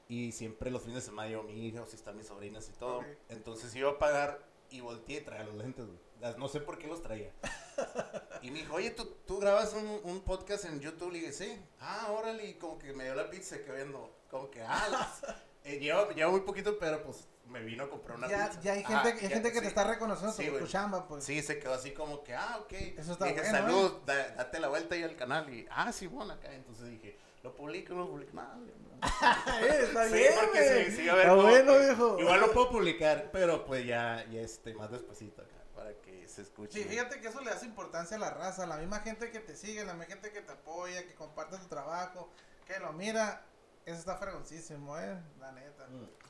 [0.09, 3.03] Y siempre los fines de semana yo, mi hija, si están mis sobrinas y todo.
[3.31, 6.37] Entonces iba a pagar y volteé y traía los lentes, güey.
[6.37, 7.33] No sé por qué los traía.
[8.43, 11.13] y me dijo, oye, ¿tú, tú grabas un, un, podcast en YouTube?
[11.13, 11.65] Le dije, sí.
[11.81, 12.47] Ah, órale.
[12.47, 14.15] Y como que me dio la pizza que viendo.
[14.31, 15.15] Como que, ah,
[15.65, 18.61] eh, lleva, lleva muy poquito, pero pues me vino a comprar una ya, pizza.
[18.63, 21.25] Ya hay gente, hay gente que te está reconociendo sí, tu, chamba, pues.
[21.25, 22.73] Sí, se quedó así como que, ah, ok.
[22.73, 24.35] Eso está dije, salud, ¿eh?
[24.37, 25.53] date la vuelta ahí al canal.
[25.53, 26.53] Y, ah, sí, bueno, acá.
[26.53, 28.33] Entonces dije, lo publico, no lo publico.
[28.35, 29.01] Nada, no.
[29.63, 31.27] Eh, está sí, bien, porque sí, sí, a ver.
[31.27, 32.21] Está bueno, viejo.
[32.21, 36.43] Igual lo puedo publicar, pero pues ya, ya este, más despacito acá, para que se
[36.43, 36.83] escuche.
[36.83, 39.57] Sí, fíjate que eso le hace importancia a la raza, la misma gente que te
[39.57, 42.31] sigue, la misma gente que te apoya, que comparte tu trabajo,
[42.67, 43.45] que lo mira.
[43.87, 45.87] Eso está fregoncísimo, eh, la neta.
[45.89, 46.30] Mm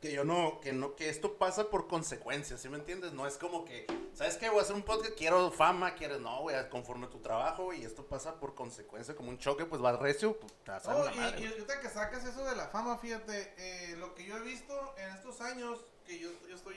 [0.00, 3.12] que yo no, que no, que esto pasa por consecuencias, ¿sí me entiendes?
[3.12, 4.48] No es como que, ¿sabes qué?
[4.48, 8.06] Voy a hacer un podcast, quiero fama, quieres, no, güey, conforme tu trabajo, y esto
[8.06, 11.46] pasa por consecuencia, como un choque, pues vas recio, pues te vas oh, y, y
[11.46, 15.10] ahorita que sacas eso de la fama, fíjate, eh, lo que yo he visto en
[15.10, 16.76] estos años, que yo, yo estoy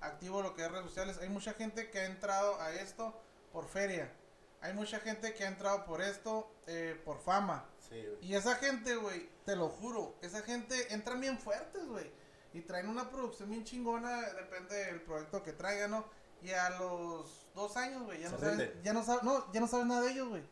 [0.00, 3.14] activo en lo que es redes sociales, hay mucha gente que ha entrado a esto
[3.52, 4.12] por feria.
[4.62, 7.66] Hay mucha gente que ha entrado por esto eh, por fama.
[7.86, 12.23] Sí, y esa gente, güey, te lo juro, esa gente entra bien fuertes, güey
[12.54, 16.04] y traen una producción bien chingona, depende del proyecto que traigan, ¿no?
[16.40, 19.66] Y a los dos años, güey, ya, no saben, ya, no saben, no, ya no
[19.66, 20.42] saben nada de ellos, güey.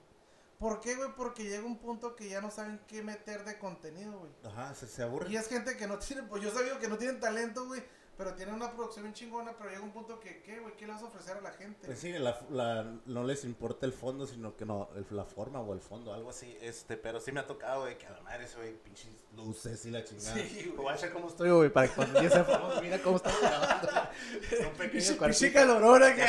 [0.59, 1.11] ¿Por qué, güey?
[1.17, 4.33] Porque llega un punto que ya no saben qué meter de contenido, güey.
[4.45, 5.31] Ajá, se, se aburre.
[5.31, 7.83] Y es gente que no tiene, pues yo sabía que no tienen talento, güey,
[8.17, 10.75] pero tienen una producción bien chingona, pero llega un punto que, ¿qué, güey?
[10.77, 11.87] ¿Qué le vas a ofrecer a la gente?
[11.87, 15.73] Pues sí, la, la, no les importa el fondo, sino que no, la forma o
[15.73, 16.57] el fondo, algo así.
[16.61, 19.85] Este, pero sí me ha tocado, güey, que a la madre ese, güey, pinches luces
[19.87, 20.35] y la chingada.
[20.35, 20.77] Sí, güey.
[20.77, 23.89] Guacha cómo estoy, güey, para que cuando ya sea famoso, mira cómo estamos grabando.
[24.69, 26.25] un pequeño Pinche calorona que...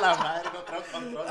[0.00, 1.26] la madre, no traigo control.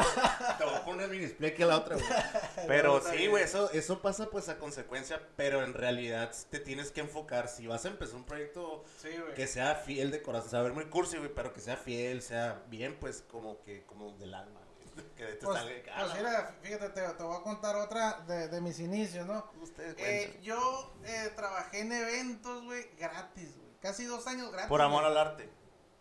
[0.58, 2.08] Te voy a poner mi display que la otra, güey.
[2.68, 7.02] Pero sí, güey, eso, eso pasa pues a consecuencia, pero en realidad te tienes que
[7.02, 7.48] enfocar.
[7.48, 11.18] Si vas a empezar un proyecto sí, que sea fiel de corazón, saber muy cursi,
[11.18, 14.60] güey, pero que sea fiel, sea bien, pues como que, como del alma.
[15.18, 18.62] que te Pues, salga- pues mira, fíjate, te, te voy a contar otra de, de
[18.62, 19.50] mis inicios, ¿no?
[19.62, 23.70] Ustedes Eh, yo eh, trabajé en eventos, güey, gratis, güey.
[23.82, 24.70] Casi dos años gratis.
[24.70, 25.12] Por amor güey.
[25.12, 25.50] al arte.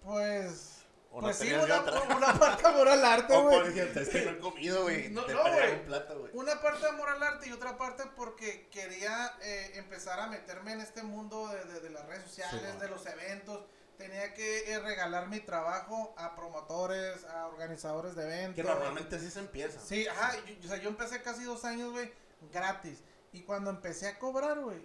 [0.02, 0.73] Pues.
[1.16, 1.80] O no pues sí, una,
[2.16, 3.58] una parte amor al arte, güey.
[3.60, 5.10] por ejemplo, es que no he comido, güey.
[5.10, 5.34] No, güey.
[5.86, 6.30] un.
[6.32, 10.80] Una parte amor al arte y otra parte porque quería eh, empezar a meterme en
[10.80, 13.64] este mundo de, de- de las redes sociales, Sí, de los eventos.
[13.96, 18.56] Tenía que eh, regalar mi trabajo a promotores, a organizadores de eventos.
[18.56, 19.78] Que normalmente así se empieza.
[19.80, 20.32] Sí, ajá.
[20.44, 22.12] yo- o sea, yo empecé casi dos años, güey,
[22.52, 22.98] gratis.
[23.32, 24.84] Y cuando empecé a cobrar, güey,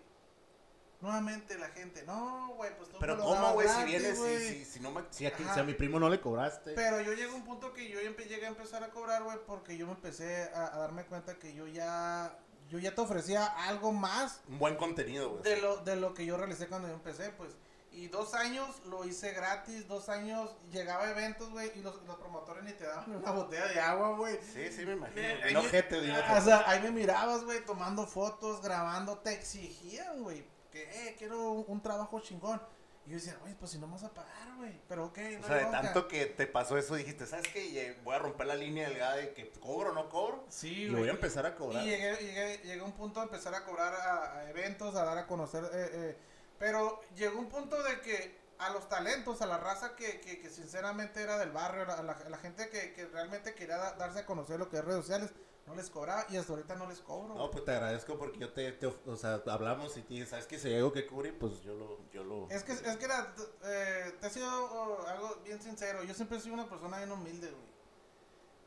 [1.02, 3.68] nuevamente la gente, no, güey, pues tú Pero me lo ¿cómo, güey?
[3.68, 4.50] Si vienes, si, güey".
[4.50, 5.04] si, si no me...
[5.12, 5.54] Si a, qui- Ajá.
[5.54, 6.74] si a mi primo no le cobraste.
[6.74, 9.78] Pero yo llegué a un punto que yo llegué a empezar a cobrar, güey, porque
[9.78, 12.38] yo me empecé a, a darme cuenta que yo ya
[12.70, 15.44] yo ya te ofrecía algo más Un buen contenido, güey.
[15.44, 17.52] de lo de lo que yo realicé cuando yo empecé, pues.
[17.92, 22.18] Y dos años lo hice gratis, dos años llegaba a eventos, güey, y los, los
[22.18, 24.38] promotores ni te daban una botella de agua, güey.
[24.54, 25.20] Sí, sí, me imagino.
[25.24, 26.16] Eh, ojete, digo.
[26.38, 31.52] O sea, ahí me mirabas, güey, tomando fotos, grabando, te exigían, güey, que, eh, quiero
[31.52, 32.62] un, un trabajo chingón.
[33.06, 35.40] Y yo decía, güey, pues si no me vas a pagar, güey, pero ok, no
[35.40, 35.82] O sea, de bronca".
[35.82, 37.98] tanto que te pasó eso, dijiste, ¿sabes qué?
[38.04, 40.46] Voy a romper la línea delgada de que cobro o no cobro.
[40.50, 41.84] Sí, y voy a empezar a cobrar.
[41.84, 45.04] Y llegué, llegué, llegué a un punto de empezar a cobrar a, a eventos, a
[45.06, 45.64] dar a conocer.
[45.74, 46.18] eh, eh,
[46.60, 50.50] pero llegó un punto de que a los talentos, a la raza que, que, que
[50.50, 54.20] sinceramente era del barrio, a la, a la gente que, que realmente quería da- darse
[54.20, 55.32] a conocer lo que es redes sociales,
[55.70, 57.36] no les cobraba y hasta ahorita no les cobro.
[57.36, 60.58] No, pues te agradezco porque yo te, o sea, hablamos y te dije, ¿sabes que
[60.58, 62.50] Si hay algo que cubrir, pues yo lo, yo lo...
[62.50, 63.34] Es que, es que era,
[63.66, 66.04] eh, te he sido oh, algo bien sincero.
[66.04, 67.70] Yo siempre he sido una persona bien humilde, güey.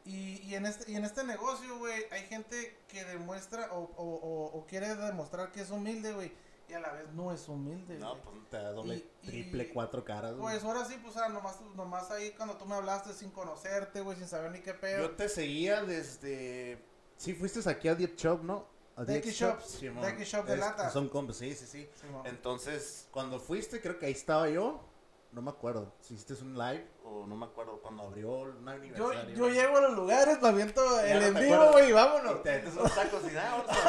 [0.04, 4.04] Y, y, en este, y en este negocio, güey, hay gente que demuestra o, o,
[4.04, 6.32] o, o quiere demostrar que es humilde, güey.
[6.68, 8.22] Y a la vez no es humilde, No, güey.
[8.22, 10.34] pues Te da doble, Y- y- triple, cuatro caras.
[10.36, 10.42] güey.
[10.54, 14.16] Pues ahora sí, pues, ah, nomás, nomás ahí cuando tú me hablaste sin conocerte, güey,
[14.16, 15.02] sin saber ni qué pedo.
[15.02, 16.82] Yo te seguía desde...
[17.22, 18.66] Sí, fuiste aquí a Deep Shop, ¿no?
[18.96, 20.04] A Shops, Simón.
[20.04, 20.90] Decky Shop de Es- lata.
[20.90, 21.88] Son compas, sí, sí, sí.
[21.94, 22.06] Sí.
[22.24, 24.80] Entonces, Cuando fuiste, creo que ahí estaba yo.
[25.30, 25.92] No me acuerdo.
[26.00, 28.40] Si hiciste un live o no me acuerdo cuando abrió.
[28.40, 29.36] abrió un yo, aniversario.
[29.36, 32.40] yo llego a los lugares, me aviento el no en vivo, güey, y vámonos.
[32.40, 33.66] Y te metes unos tacos y vamos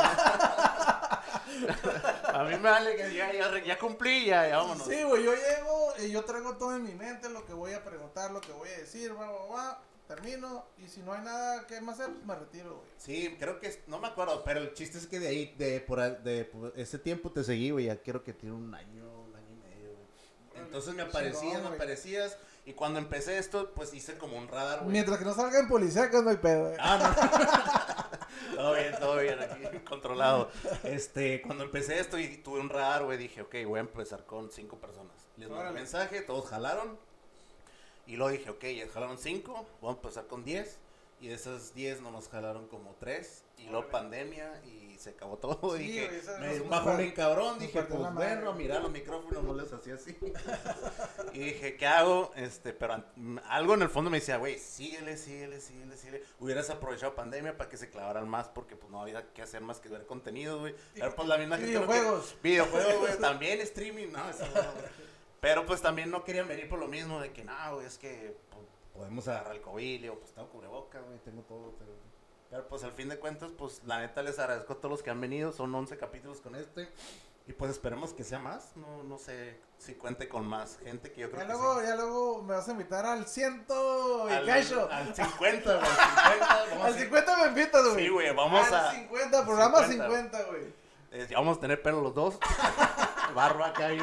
[2.34, 2.44] a...
[2.44, 4.86] mí me vale que ya, ya, ya cumplí, ya, ya vámonos.
[4.88, 7.84] Sí, güey, yo llego y yo traigo todo en mi mente, lo que voy a
[7.84, 9.82] preguntar, lo que voy a decir, va, va, va,
[10.16, 12.90] termino, y si no hay nada que más hacer, pues me retiro, güey.
[12.98, 15.80] Sí, creo que es, no me acuerdo, pero el chiste es que de ahí, de
[15.80, 19.36] por, de por ese tiempo te seguí, güey, ya quiero que tiene un año, un
[19.36, 20.66] año y medio, güey.
[20.66, 22.38] Entonces me aparecías, me aparecías.
[22.66, 24.92] Y cuando empecé esto, pues hice como un radar, güey.
[24.92, 26.78] Mientras que no salgan policíacos, no hay pedo, güey.
[26.80, 26.98] Ah,
[28.50, 28.56] no.
[28.56, 30.50] todo bien, todo bien, aquí controlado.
[30.84, 34.50] Este, cuando empecé esto y tuve un radar, güey, dije, ok, voy a empezar con
[34.50, 35.14] cinco personas.
[35.36, 36.98] Les mandé mensaje, todos jalaron.
[38.06, 40.78] Y luego dije, ok, ya jalaron cinco, voy a empezar con diez.
[41.22, 43.46] Y de esas diez nomás jalaron como tres.
[43.58, 45.78] Y luego pandemia y se acabó todo.
[45.78, 46.10] Sí, dije,
[46.42, 47.60] me par- bien cabrón.
[47.60, 48.64] Dije, pues madre, bueno, güey.
[48.64, 50.18] mira los micrófonos, no les hacía así.
[51.34, 52.34] y dije, ¿qué hago?
[52.36, 53.06] Este, pero
[53.48, 56.24] algo en el fondo me decía, güey, síguele, síguele, síguele, síguele.
[56.40, 59.80] Hubieras aprovechado pandemia para que se clavaran más porque pues no había que hacer más
[59.80, 60.76] que ver contenido, güey.
[60.94, 62.36] Pero pues la misma gente videojuegos.
[62.44, 64.62] videojuegos, güey, también streaming, no, eso no.
[65.44, 68.36] Pero pues también no querían venir por lo mismo de que, no, güey, es que
[68.50, 71.92] pues, podemos agarrar el COVID, pues tengo cubreboca, güey, tengo todo, pero...
[72.50, 75.10] Pero pues al fin de cuentas, pues la neta les agradezco a todos los que
[75.10, 76.88] han venido, son 11 capítulos con este.
[77.46, 81.22] Y pues esperemos que sea más, no, no sé si cuente con más gente que
[81.22, 81.88] yo creo Ya que luego, sí.
[81.88, 84.88] ya luego me vas a invitar al ciento y Al, cacho.
[84.90, 86.66] al 50, güey, al 50.
[86.70, 87.96] vamos Al a- 50 me invitas, güey.
[88.06, 88.92] Sí, güey, vamos Al a...
[88.94, 90.62] 50, programa 50, 50, güey.
[91.12, 92.40] eh, ya vamos a tener pelo los dos.
[93.36, 94.00] Barba acá y.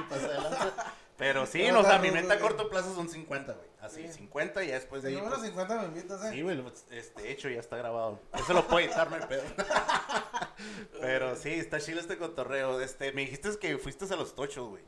[1.20, 2.48] Pero sí, no, o sea, mi meta a güey.
[2.48, 3.68] corto plazo son 50, güey.
[3.80, 4.14] Así, Sí.
[4.14, 5.24] 50 y ya después de El ahí.
[5.28, 6.30] pues, 50 me invitas, eh.
[6.32, 8.18] Sí, güey, lo- este hecho ya está grabado.
[8.36, 9.42] Eso lo puedo editar, no hay pedo.
[11.00, 12.80] Pero sí, está chido este cotorreo.
[12.80, 14.82] Este, me dijiste que fuiste a los tochos, güey.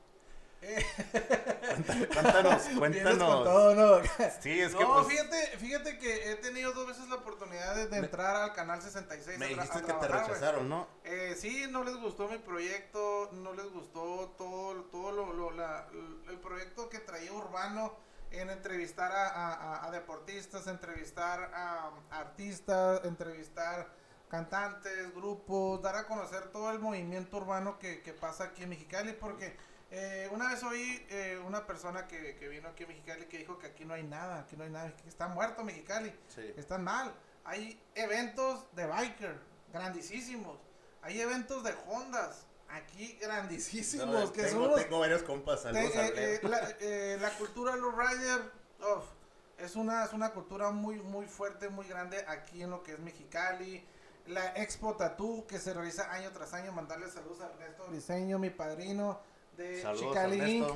[2.13, 3.19] Cuéntanos, cuéntanos.
[3.45, 4.03] todo, ¿no?
[4.41, 7.87] Sí, es no, que pues, fíjate, fíjate que he tenido dos veces la oportunidad de,
[7.89, 9.39] de Me- entrar al canal 66.
[9.39, 10.87] me dijiste a que te rechazaron, ¿no?
[11.05, 15.87] Eh, sí, no les gustó mi proyecto, no les gustó todo, todo lo, lo- la-
[16.29, 17.95] el proyecto que traía Urbano
[18.31, 23.89] en entrevistar a, a- a- a deportistas, entrevistar a, artistas, entrevistar
[24.31, 29.13] cantantes, grupos, dar a conocer todo el movimiento urbano que, que pasa aquí en Mexicali,
[29.13, 29.55] porque
[29.95, 33.59] eh, una vez oí eh, una persona que, que vino aquí a Mexicali que dijo
[33.59, 36.53] que aquí no hay nada, aquí no hay nada, que está muerto Mexicali Sí.
[36.57, 37.13] están mal.
[37.45, 39.39] Hay eventos de biker
[39.73, 40.59] grandísimos.
[41.03, 44.07] Hay eventos de Hondas aquí grandísimos.
[44.07, 47.95] No, que tengo, tengo varios compas, te- eh, eh, la, eh, la cultura de los
[47.95, 48.45] riders.
[49.59, 52.99] es una, es una cultura muy, muy fuerte, muy grande aquí en lo que es
[53.01, 53.85] Mexicali.
[54.29, 56.73] La Expo Tattoo que se realiza año tras año.
[56.73, 59.21] Mandarle saludos a Ernesto Briseño, mi padrino
[59.57, 60.67] de Saludos, Chicali.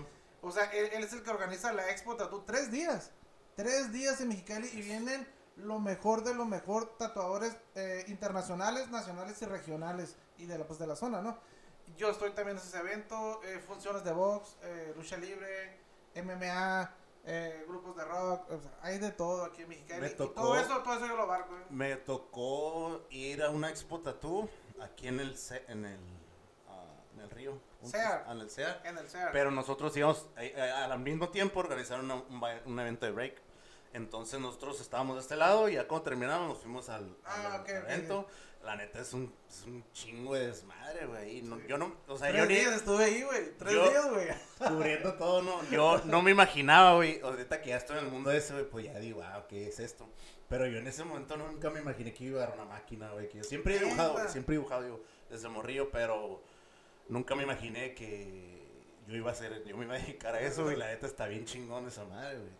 [0.42, 3.10] O sea, él, él es el que organiza la Expo Tattoo tres días.
[3.56, 9.40] Tres días en Mexicali y vienen lo mejor de lo mejor tatuadores eh, internacionales, nacionales
[9.40, 11.38] y regionales y de la, pues, de la zona, ¿no?
[11.96, 15.78] Yo estoy también en ese evento, eh, funciones de box, eh, lucha libre,
[16.14, 16.94] MMA,
[17.28, 20.00] eh, grupos de rock, o sea, hay de todo aquí en Mexicali.
[20.00, 21.56] Me Y todo eso, todo eso yo lo abarco.
[21.56, 21.64] ¿eh?
[21.70, 24.48] Me tocó ir a una expo tatú
[24.80, 25.36] aquí en el,
[25.68, 26.00] en el,
[27.16, 27.58] en el río.
[27.82, 27.86] En
[28.40, 28.82] el Sear.
[28.84, 29.28] En el CER.
[29.32, 33.12] Pero nosotros íbamos eh, eh, al mismo tiempo a organizar una- un, un evento de
[33.12, 33.42] break.
[33.92, 37.56] Entonces nosotros estábamos de este lado y ya cuando terminamos nos fuimos al, al Ah,
[37.60, 37.68] ok, ok.
[37.90, 38.26] evento.
[38.62, 41.40] La neta es un, es un chingo de desmadre, güey.
[41.42, 41.62] no- Sí.
[41.68, 43.56] Yo no, o sea, Tres yo ni días estuve ahí, güey.
[43.56, 44.26] Tres Yo- días, güey.
[44.58, 47.20] cubriendo todo, no, yo no me imaginaba, güey.
[47.20, 49.78] Ahorita que ya estoy en el mundo ese, güey, pues ya digo, ah, ¿qué es
[49.78, 50.08] esto?
[50.48, 53.28] Pero yo en ese momento nunca me imaginé que iba a dar una máquina, güey.
[53.28, 55.00] Que yo siempre he dibujado, güey, siempre he dibujado, digo,
[55.30, 56.42] desde morrillo, pero
[57.08, 58.56] nunca me imaginé que
[59.06, 60.76] yo iba a hacer, yo me iba a dedicar a eso, güey.
[60.76, 62.50] La neta está bien chingón esa madre, güey.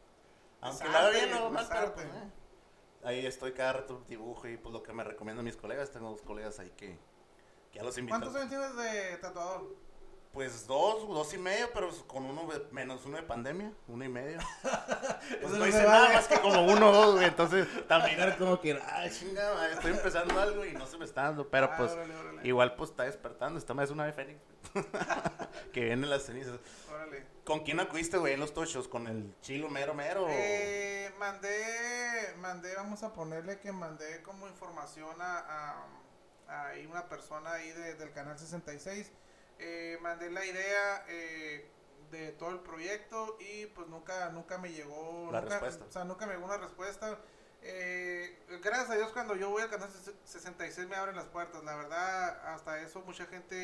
[0.61, 2.31] Aunque Es la bien o mal, es pero pues, eh.
[3.05, 6.23] Ahí estoy cada rato dibujo y pues lo que me recomiendan mis colegas, tengo dos
[6.23, 6.99] colegas ahí que,
[7.71, 8.19] que ya los invito.
[8.19, 9.77] ¿Cuántos años tienes de tatuador?
[10.37, 14.09] Pues dos, dos y medio, pero con uno de- menos uno de pandemia, uno y
[14.11, 14.39] medio.
[15.41, 17.25] Pues no hice nada más que como uno o dos, güey.
[17.27, 21.23] Entonces también era como que, ay, chingada, estoy empezando algo y no se me está
[21.23, 21.49] dando.
[21.49, 22.47] Pero Ah, pues, órale, órale.
[22.47, 23.59] igual pues está despertando.
[23.59, 24.39] Esta más es una de Fénix.
[25.73, 26.61] que viene las cenizas.
[26.93, 27.25] Órale.
[27.45, 28.89] ¿Con quién acudiste, güey, en los tochos?
[28.89, 30.27] ¿Con el chilo mero mero?
[30.29, 35.87] Eh, mandé, mandé, vamos a ponerle que mandé como información a,
[36.47, 39.11] a, una persona ahí de- del canal 66.
[39.59, 41.69] Eh, mandé la idea eh,
[42.11, 45.85] de todo el proyecto y pues nunca, nunca me llegó La nunca- respuesta.
[45.87, 47.19] O sea, nunca me llegó una respuesta.
[47.63, 49.89] Eh, gracias a Dios cuando yo voy al canal
[50.25, 51.65] 66 me abren las puertas.
[51.65, 53.57] La verdad, hasta eso mucha gente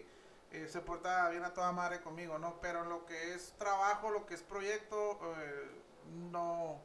[0.00, 0.06] eh,
[0.52, 2.60] eh, se porta bien a toda madre conmigo, ¿no?
[2.60, 5.70] Pero en lo que es trabajo, lo que es proyecto, eh,
[6.30, 6.80] no,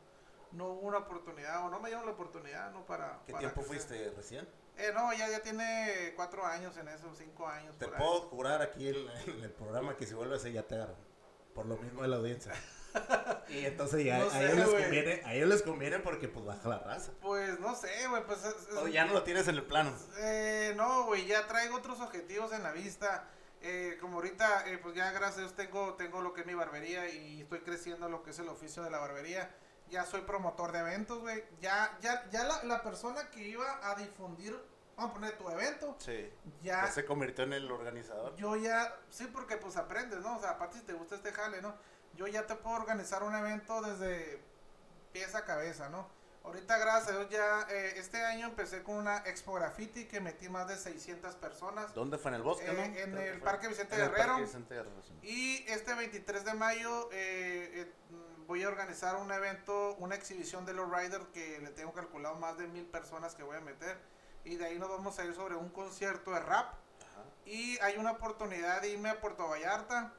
[0.52, 2.86] no hubo una oportunidad o no me dieron la oportunidad, ¿no?
[2.86, 4.48] Para, ¿Qué para tiempo fuiste recién?
[4.82, 7.78] Eh, no, ya, ya tiene cuatro años en eso, cinco años.
[7.78, 8.00] Te por ahí.
[8.02, 9.08] puedo jurar aquí en,
[9.44, 10.96] el programa que si vuelves ya te agarran.
[11.54, 12.54] Por lo mismo de la audiencia.
[13.50, 14.82] y entonces ya No a, sé, ellos les güey.
[14.84, 17.12] conviene, a ellos les conviene porque pues baja la raza.
[17.22, 19.94] Pues no sé, güey, pues es- es- O ya no lo tienes en el plano.
[20.18, 23.28] Eh, no, güey, ya traigo otros objetivos en la vista.
[23.62, 26.54] Eh, como ahorita, eh, pues ya gracias a Dios tengo, tengo lo que es mi
[26.56, 29.54] barbería y estoy creciendo lo que es el oficio de la barbería.
[29.90, 31.44] Ya soy promotor de eventos, güey.
[31.62, 34.58] Ya, ya, ya la, la persona que iba a difundir,
[35.02, 36.30] vamos a poner tu evento, Sí.
[36.62, 38.36] ya, Ya se convirtió en el organizador.
[38.36, 40.38] yo ya, sí, porque pues aprendes, ¿no?
[40.38, 41.74] O sea, aparte si te gusta este jale, ¿no?
[42.16, 44.40] Yo ya te puedo organizar un evento desde
[45.12, 46.08] pieza a cabeza, ¿no?
[46.44, 50.50] Ahorita, gracias a Dios, ya eh, este año empecé con una Expo Graffiti que metí
[50.50, 51.94] más de 600 personas.
[51.94, 52.30] ¿Dónde fue?
[52.30, 52.84] ¿En el bosque, Eh, no?
[53.00, 53.42] en el.
[53.42, 54.28] Parque Vicente En el Guerrero.
[54.30, 55.14] Parque Vicente Guerrero, sí.
[55.22, 57.92] Y este 23 de mayo eh, eh,
[58.48, 62.58] voy a organizar un evento, una exhibición de los Riders que le tengo calculado más
[62.58, 63.98] de mil personas que voy a meter.
[64.44, 66.74] Y de ahí nos vamos a ir sobre un concierto de rap.
[66.74, 67.24] Ajá.
[67.46, 70.14] Y hay una oportunidad de irme a Puerto Vallarta.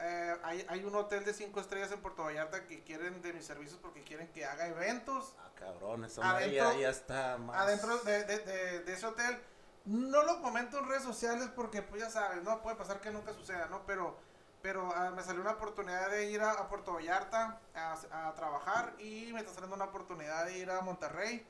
[0.00, 3.44] Eh, hay, hay un hotel de cinco estrellas en Puerto Vallarta que quieren de mis
[3.44, 7.54] servicios porque quieren que haga eventos Ah, cabrón, madre ya, ya está más...
[7.60, 9.38] adentro de, de- de- de ese hotel.
[9.84, 13.34] No lo comento en redes sociales porque, pues ya sabes, no puede pasar que nunca
[13.34, 13.84] suceda, ¿no?
[13.86, 14.16] Pero,
[14.62, 18.94] pero ah, me salió una oportunidad de ir a, a Puerto Vallarta a, a trabajar
[18.98, 21.46] y me está saliendo una oportunidad de ir a Monterrey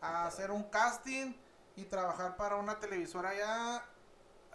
[0.00, 1.34] a hacer un casting
[1.78, 3.84] y trabajar para una televisora allá.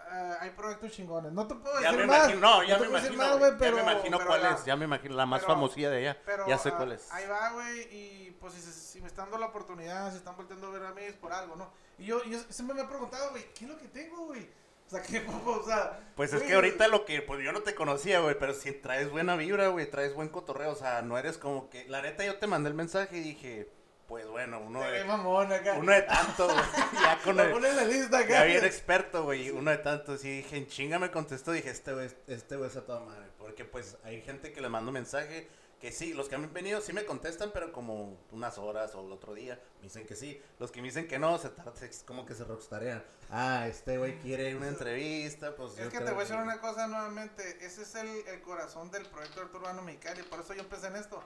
[0.10, 1.32] Ah, hay proyectos chingones.
[1.32, 2.18] No te puedo Ya decir me más.
[2.30, 4.52] imagino, no, ya me imagino, más, güey, güey, pero- ya me imagino pero cuál ya-
[4.52, 7.10] es, ya me imagino la más pero- famosilla de ella, pero, ya sé cuál es.
[7.12, 10.68] Ahí va, güey, y pues si, si me están dando la oportunidad, si están volteando
[10.68, 11.72] a ver a mí es por algo, ¿no?
[11.98, 14.50] Y yo, yo siempre me he preguntado, güey, ¿qué es lo que tengo, güey?
[14.88, 16.00] O sea, ¿qué, o sea...
[16.18, 19.10] Pues es que ahorita lo que, pues yo no te conocía, güey, pero si traes
[19.10, 22.38] buena vibra, güey, traes buen cotorreo, o sea, no eres como que, la neta yo
[22.38, 23.72] te mandé el mensaje y dije,
[24.14, 25.74] pues bueno, uno de, mamón acá.
[25.74, 26.60] uno de tanto, güey,
[27.02, 28.30] ya con el, la lista acá.
[28.30, 31.96] ya bien experto, güey, uno de tanto, sí dije, en chinga me contestó, dije, este
[31.96, 35.50] güey, este güey es a toda madre, porque pues hay gente que le mando mensaje,
[35.82, 39.12] que sí, los que han venido sí me contestan, pero como unas horas o el
[39.12, 41.50] otro día, me dicen que sí, los que me dicen que no, se
[42.06, 46.12] como que se rockstarean, ah, este güey quiere una entrevista, pues yo Es que te
[46.12, 49.82] voy a decir una cosa nuevamente, ese es el, el corazón del proyecto Arturo Urbano
[49.82, 51.24] Mexicali, por eso yo empecé en esto,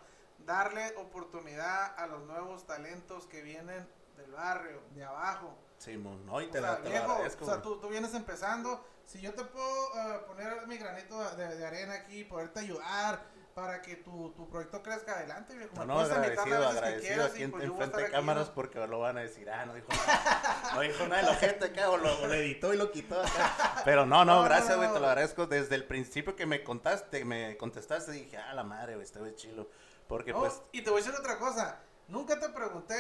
[0.48, 5.56] darle oportunidad a los nuevos talentos que vienen del barrio, de abajo.
[5.78, 7.90] Simón, no, y O te, sea, la, te lo viejo, agradezco, o sea, tú, tú
[7.90, 8.84] vienes empezando.
[9.06, 13.22] Si yo te puedo eh, poner mi granito de, de arena aquí, poderte ayudar,
[13.58, 15.74] para que tu, tu proyecto crezca adelante, viejo.
[15.78, 18.54] No, no, las agradecido, agradecido quieras aquí en, pues, enfrente de aquí, cámaras ¿no?
[18.54, 21.90] porque lo van a decir, ah, no dijo nada, no dijo nada el ojete acá,
[21.90, 23.82] o lo, o lo editó y lo quitó acá.
[23.84, 24.94] Pero no, no, No, gracias, no, güey, no.
[24.94, 25.48] te lo agradezco.
[25.48, 29.34] Desde el principio que me contaste, me contestaste, dije, ah, la madre, güey, este güey
[29.36, 29.68] chilo.
[30.08, 31.80] Porque No, pues, Y te voy a decir otra cosa.
[32.08, 32.96] Nunca te pregunté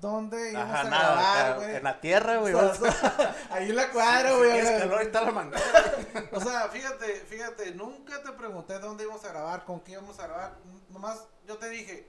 [0.00, 1.76] dónde íbamos ajá, a nada, grabar, güey.
[1.76, 2.54] en la tierra, güey.
[2.54, 4.62] O sea, ahí en la cuadra, güey.
[4.78, 5.62] calor, está la manguera.
[6.32, 10.26] O sea, fíjate, fíjate, nunca te pregunté dónde íbamos a grabar, con qué íbamos a
[10.26, 10.56] grabar.
[10.88, 12.08] Nomás yo te dije,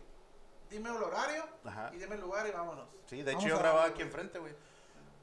[0.70, 1.92] dime el horario Ajá.
[1.94, 2.90] y dime el lugar y vámonos.
[3.08, 4.54] Sí, de hecho yo grababa aquí enfrente, güey.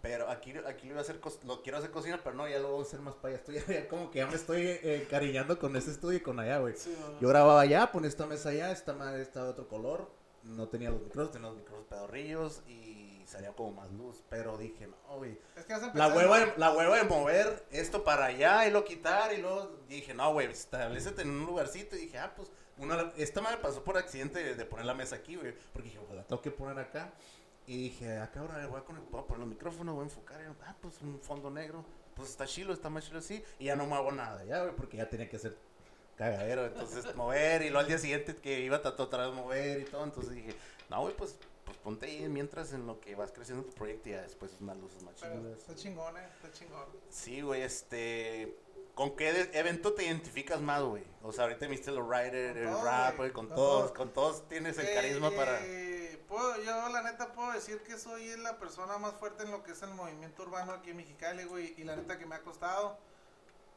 [0.00, 2.70] Pero aquí, aquí lo, iba a hacer, lo quiero hacer cocina, pero no, ya lo
[2.70, 3.38] voy a hacer más para allá.
[3.38, 6.58] Estoy ya como que ya me estoy eh, encariñando con ese estudio y con allá,
[6.58, 6.74] güey.
[6.76, 6.94] Sí.
[7.20, 10.10] Yo grababa allá, ponía esta mesa allá, esta madre estaba de otro color.
[10.44, 14.22] No tenía los micrófonos, tenía los micrófonos pedorrillos y salía como más luz.
[14.30, 15.38] Pero dije, no, güey.
[15.56, 19.32] Es que La hueva, de, la hueva de mover esto para allá y lo quitar
[19.32, 23.40] y luego dije, no, güey, establecete en un lugarcito y dije, ah, pues, una, esta
[23.40, 26.24] madre pasó por accidente de, de poner la mesa aquí, güey, porque dije, pues la
[26.24, 27.12] tengo que poner acá.
[27.68, 30.40] Y dije, acá ahora voy a, conectar, voy a poner los micrófonos, voy a enfocar,
[30.40, 31.84] y, ah, pues un fondo negro,
[32.16, 34.74] pues está chilo, está más chilo así, y ya no me hago nada, ya, güey,
[34.74, 35.54] porque ya tenía que hacer
[36.16, 39.80] cagadero, entonces mover, y luego al día siguiente que iba a tratar otra vez mover
[39.82, 40.54] y todo, entonces dije,
[40.88, 44.12] no, güey, pues, pues ponte ahí mientras en lo que vas creciendo tu proyecto y
[44.12, 45.44] ya después unas luces más chidas.
[45.58, 46.86] está chingón, eh, está chingón.
[47.10, 48.56] Sí, güey, este.
[48.98, 51.04] ¿Con qué evento te identificas más, güey?
[51.22, 53.92] O sea, ahorita viste los Rider, el todos, rap, güey, con con todos, todos.
[53.96, 55.60] con todos tienes el Eh, carisma para.
[55.62, 59.62] eh, puedo- yo, la neta, puedo decir que soy la persona más fuerte en lo
[59.62, 61.74] que es el movimiento urbano aquí en Mexicali, güey.
[61.78, 62.98] Y la neta que me ha costado.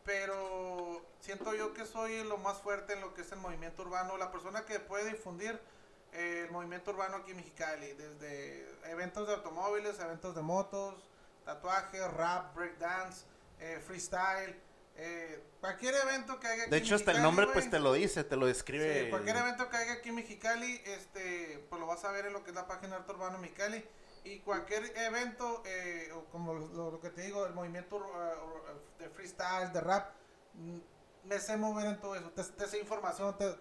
[0.06, 4.18] Pero siento yo que soy lo más fuerte en lo que es el movimiento urbano.
[4.18, 5.60] La persona que puede difundir
[6.14, 7.94] eh, el movimiento urbano aquí en Mexicali.
[7.94, 10.96] Desde eventos de automóviles, eventos de motos,
[11.46, 13.26] tatuajes, rap, breakdance,
[13.60, 14.60] eh, freestyle.
[14.96, 17.54] Eh, cualquier evento que haya aquí De en hecho, hasta el Mexicali, nombre, güey.
[17.54, 19.06] pues te lo dice, te lo describe.
[19.06, 22.34] Sí, cualquier evento que haya aquí en Mexicali, este, pues lo vas a ver en
[22.34, 23.84] lo que es la página de Arte Urbano Mexicali.
[24.24, 29.10] Y cualquier evento, eh, o como lo, lo que te digo, el movimiento uh, de
[29.10, 30.12] freestyle, de rap,
[30.54, 30.78] mm,
[31.24, 32.30] me sé mover en todo eso.
[32.32, 33.56] Te, te sé información, te,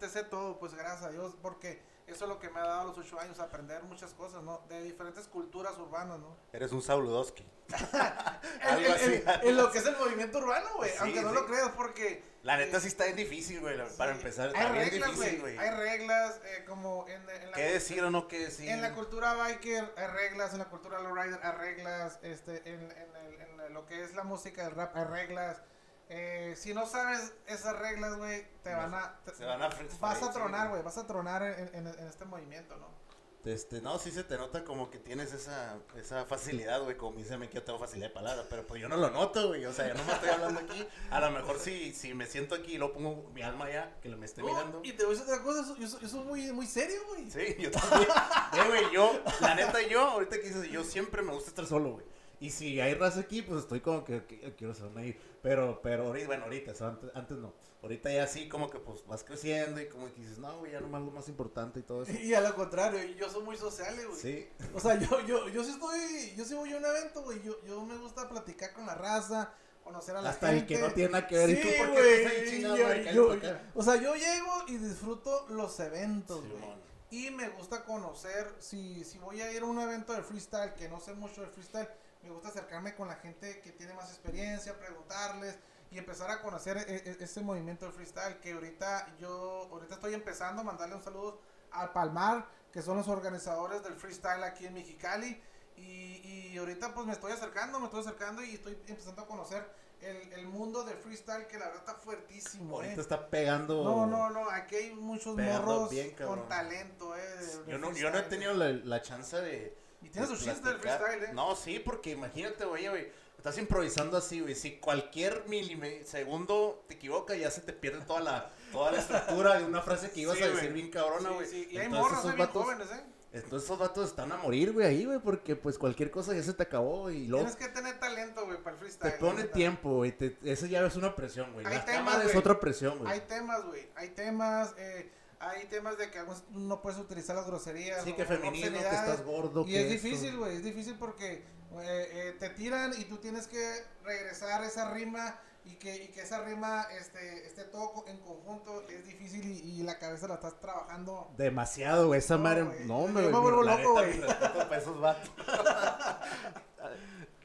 [0.00, 2.88] te sé todo, pues gracias a Dios, porque eso es lo que me ha dado
[2.88, 4.62] los ocho años, aprender muchas cosas, ¿no?
[4.68, 6.36] De diferentes culturas urbanas, ¿no?
[6.52, 7.46] Eres un Sauludowski.
[8.62, 9.14] Algo en- así.
[9.14, 11.34] en- en lo que es el movimiento urbano, güey, Sí, aunque no sí.
[11.34, 12.32] lo creas, porque...
[12.42, 13.76] La neta sí está bien difícil, güey.
[13.96, 14.18] Para Sí.
[14.18, 15.58] empezar, hay está bien reglas, difícil, güey.
[15.58, 18.68] Hay reglas, eh, como en, en la ¿Qué decir o no qué decir?
[18.68, 23.16] En la cultura biker hay reglas, en la cultura lowrider hay reglas, este, en, en
[23.16, 25.62] el- lo que es la música del rap hay reglas.
[26.08, 29.18] Eh, si no sabes esas reglas, güey, te van a...
[29.24, 29.68] te- Se van a
[30.00, 30.82] vas a tronar, güey.
[30.82, 33.00] vas a tronar en, en- en este movimiento, ¿no?
[33.44, 37.36] Este, no, sí se te nota como que tienes esa, esa facilidad, güey, como dice
[37.48, 39.88] que yo tengo facilidad de palabra, pero pues yo no lo noto, güey, o sea,
[39.88, 42.78] yo no me estoy hablando aquí, a lo mejor si, si me siento aquí y
[42.78, 44.80] lo pongo mi alma allá, que lo me esté mirando.
[44.84, 47.28] y te voy a decir otra cosa, yo, soy- muy, muy serio, güey.
[47.32, 48.08] Sí, yo también.
[48.52, 51.94] Eh, güey, yo, la neta, yo, ahorita que dices, yo siempre me gusta estar solo,
[51.94, 52.06] güey.
[52.42, 55.16] Y si hay raza aquí, pues estoy como que, que- quiero ser ahí.
[55.42, 57.52] Pero, pero ahorita, bueno, ahorita, antes, antes no.
[57.82, 60.80] Ahorita ya sí, como que pues vas creciendo y como que dices, no, güey, ya
[60.80, 62.12] nomás lo más importante y todo eso.
[62.12, 64.20] Y a lo contrario, yo soy muy sociable, güey.
[64.20, 67.42] Sí, O sea, yo, yo, yo sí estoy, yo sí voy a un evento, güey,
[67.42, 70.74] yo, yo me gusta platicar con la raza, conocer a la hasta gente.
[70.74, 71.50] el que no tiene nada que ver.
[71.50, 72.76] ¿Y tú Sí, por qué ahí chingado,
[73.12, 73.56] yo- yo-.
[73.74, 76.82] O sea, yo llego y disfruto los eventos, güey.
[77.10, 80.88] Y me gusta conocer, si, si voy a ir a un evento de freestyle, que
[80.88, 81.88] no sé mucho de freestyle,
[82.22, 85.58] me gusta acercarme con la gente que tiene más experiencia, preguntarles
[85.90, 90.14] y empezar a conocer e- e- ese movimiento de freestyle que ahorita yo, ahorita estoy
[90.14, 94.74] empezando a mandarle un saludo al Palmar, que son los organizadores del freestyle aquí en
[94.74, 95.42] Mexicali.
[95.76, 99.68] Y, y ahorita pues me estoy acercando, me estoy acercando y estoy empezando a conocer
[100.02, 102.76] el, el mundo de freestyle que la verdad está fuertísimo.
[102.76, 103.00] Ahorita eh.
[103.00, 103.82] está pegando.
[103.82, 107.22] No, no, no, aquí hay muchos morros bien, con talento, eh.
[107.66, 109.81] Yo no, yo no he tenido la, la chance de.
[110.02, 111.30] Y tiene su chiste del freestyle, eh.
[111.32, 113.08] No, sí, porque imagínate, güey, güey.
[113.36, 114.54] Estás improvisando así, güey.
[114.54, 119.64] Si cualquier milisegundo te equivocas, ya se te pierde toda la, toda la estructura de
[119.64, 120.56] una frase que ibas Sí, a güey.
[120.56, 121.46] decir bien cabrona, Sí, güey.
[121.48, 123.02] sí, Y hay Entonces, morros bien vatos- jóvenes, eh.
[123.34, 126.52] Entonces esos vatos están a morir, güey, ahí, güey, porque pues cualquier cosa ya se
[126.52, 129.14] te acabó y luego Tienes que tener talento, güey, para el te freestyle.
[129.18, 129.52] pone la neta.
[129.54, 130.12] tiempo, güey.
[130.12, 131.64] te- Eso ya es una presión, güey.
[131.64, 133.10] Hay La temas, es otra presión, güey.
[133.10, 133.88] Hay temas, güey.
[133.96, 135.10] Hay temas, eh,
[135.50, 138.02] hay temas de que a veces no puedes utilizar las groserías.
[138.04, 139.62] Sí, o que femenino, que estás gordo.
[139.62, 140.06] Y que es esto.
[140.08, 141.44] difícil, güey, es difícil porque eh,
[141.82, 146.42] eh, te tiran y tú tienes que regresar esa rima y que, y que esa
[146.44, 148.84] rima este, esté todo co- en conjunto.
[148.88, 151.30] Es difícil y, y la cabeza la estás trabajando.
[151.36, 152.18] Demasiado, güey.
[152.18, 152.62] Esa No, madre.
[152.64, 152.84] güey.
[152.86, 154.20] No, Yo me, me vuelvo loco, güey.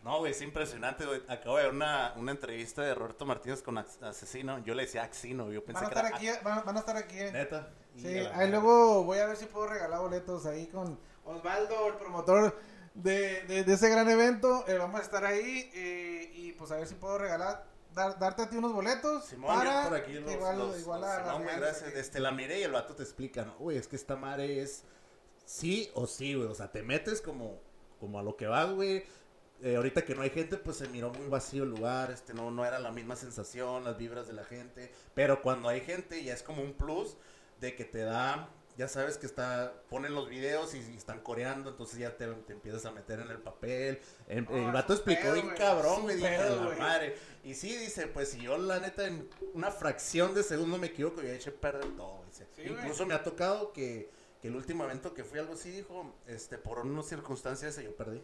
[0.03, 1.21] no, güey, es impresionante, güey.
[1.27, 4.59] Acabo de ver una, una entrevista de Roberto Martínez con Asesino.
[4.63, 6.79] Yo le decía Axino, yo pensé Van a que estar era aquí, van, van a
[6.79, 7.19] estar aquí.
[7.19, 7.31] eh.
[7.31, 7.69] Neta.
[7.97, 12.55] Sí, ahí luego voy a ver si puedo regalar boletos ahí con Osvaldo, el promotor
[12.93, 14.63] de, de, de ese gran evento.
[14.67, 18.43] Eh, vamos a estar ahí eh, y pues a ver si puedo regalar, dar, darte
[18.43, 21.43] a ti unos boletos Simón, para por aquí los, igual, los- igual los- a Simón,
[21.43, 21.93] güey, regalos gracias.
[21.99, 23.55] Este, la miré y el vato te explica, ¿no?
[23.57, 24.83] Güey, es que esta madre es
[25.45, 26.47] sí o sí, güey.
[26.47, 27.59] O sea, te metes como,
[27.99, 29.03] como a lo que vas, güey.
[29.63, 32.11] Eh, ahorita que no hay gente, pues se miró muy vacío el lugar.
[32.11, 34.91] Este, no, no era la misma sensación, las vibras de la gente.
[35.15, 37.17] Pero cuando hay gente, ya es como un plus
[37.59, 38.49] de que te da.
[38.77, 42.53] Ya sabes que está, ponen los videos y, y están coreando, entonces ya te, te
[42.53, 43.99] empiezas a meter en el papel.
[44.27, 46.77] El, el Ah, vato explicó bien cabrón, pedo, "A la güey".
[46.77, 47.15] madre.
[47.43, 51.23] Y sí, dice, pues si yo la neta en una fracción de segundo me equivoco,
[51.23, 52.23] yo eché perder todo.
[52.27, 52.45] dice.
[52.55, 52.63] Sí.
[52.67, 54.11] Incluso me ha tocado que,
[54.43, 58.21] que el último evento que fui algo así, dijo, este, por unas circunstancias yo perdí.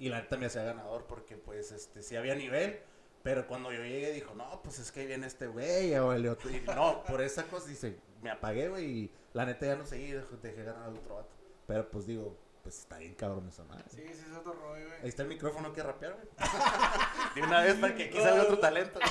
[0.00, 2.80] Y la neta me hacía ganador porque pues este sí había nivel.
[3.22, 6.26] Pero cuando yo llegué dijo, no, pues es que ahí viene este güey o el
[6.26, 6.50] otro.
[6.50, 10.10] Y no, por esa cosa dice, me apagué, güey, y la neta ya no seguí,
[10.10, 11.28] dejé, dejé ganar al otro vato.
[11.66, 13.84] Pero pues digo, pues está bien cabrón esa madre.
[13.90, 15.08] Sí, sí, es otro rollo, Ahí güey.
[15.08, 16.26] está el micrófono que rapear, güey.
[17.34, 18.98] De una vez para que aquí salga otro talento.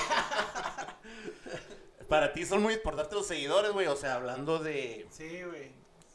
[2.08, 3.86] Para ti son muy importantes los seguidores, güey.
[3.86, 5.06] O sea, hablando de.
[5.10, 5.72] Sí, güey.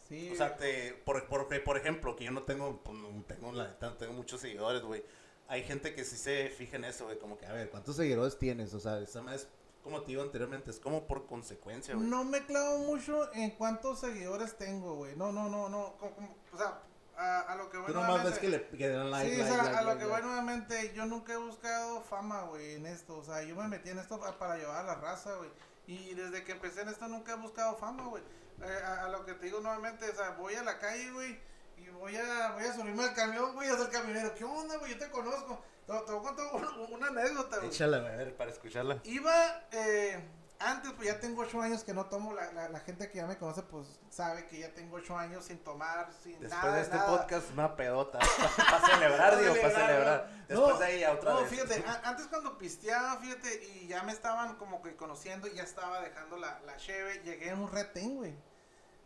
[0.08, 0.30] Sí.
[0.32, 3.68] O sea, te, por, por, por ejemplo, que yo no tengo, pues, no tengo, la
[3.70, 5.04] neta, no tengo muchos seguidores, güey.
[5.48, 8.38] Hay gente que sí se fija en eso, güey, como que, a ver, ¿Cuántos seguidores
[8.38, 8.74] tienes?
[8.76, 9.48] O sea, esa madre es
[9.90, 12.08] como te digo anteriormente, es como por consecuencia, güey.
[12.08, 15.16] No me clavo mucho en cuántos seguidores tengo, güey.
[15.16, 15.96] No, no, no, no.
[15.98, 16.80] como- como- o sea,
[17.18, 19.38] a, a lo que voy Tú nomás ves que le que le dan like, sí,
[19.38, 22.44] like, o sea, like, a lo like, que voy nuevamente, yo nunca he buscado fama,
[22.44, 23.18] güey, en esto.
[23.18, 25.50] O sea, yo me metí en esto pa- para llevar a la raza, güey.
[25.88, 28.24] Y desde que empecé en esto nunca he buscado fama, güey.
[28.62, 31.40] Eh, a, a lo que te digo nuevamente, o sea, voy a la calle, güey,
[31.78, 34.34] y voy a, voy a subirme al camión, güey, a ser camionero.
[34.36, 34.94] ¿Qué onda, güey?
[34.94, 35.62] Yo te conozco.
[35.90, 37.70] Te, te voy a contar un- una anécdota, güey.
[37.70, 39.00] Échala, a ver, para escucharla.
[39.04, 40.24] Iba, eh,
[40.60, 43.26] antes, pues ya tengo ocho años que no tomo, la, la, la gente que ya
[43.26, 46.82] me conoce, pues sabe que ya tengo ocho años sin tomar, sin Después nada, de
[46.82, 47.18] este nada.
[47.18, 48.20] podcast, una pedota.
[48.58, 50.30] Para celebrar, digo, para celebrar.
[50.30, 50.46] ¿no?
[50.48, 51.50] Después No, de ahí, ya otra no, vez.
[51.50, 55.64] fíjate, a- antes cuando pisteaba, fíjate, y ya me estaban como que conociendo, y ya
[55.64, 58.36] estaba dejando la, la cheve, llegué en un retén, güey.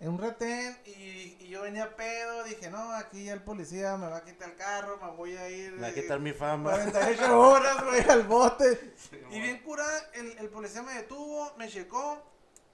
[0.03, 4.07] En un retén, y, y yo venía pedo, dije, no, aquí ya el policía me
[4.07, 5.71] va a quitar el carro, me voy a ir...
[5.71, 6.71] Me va a eh, quitar mi fama.
[6.71, 8.95] 48 horas, güey, al bote.
[9.31, 12.21] Y bien curada, el, el policía me detuvo, me checó,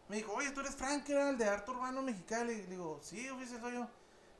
[0.07, 2.63] me dijo, oye, tú eres Frank, era el de Arte Urbano Mexicali.
[2.63, 3.88] Le digo, sí, oficial, soy yo.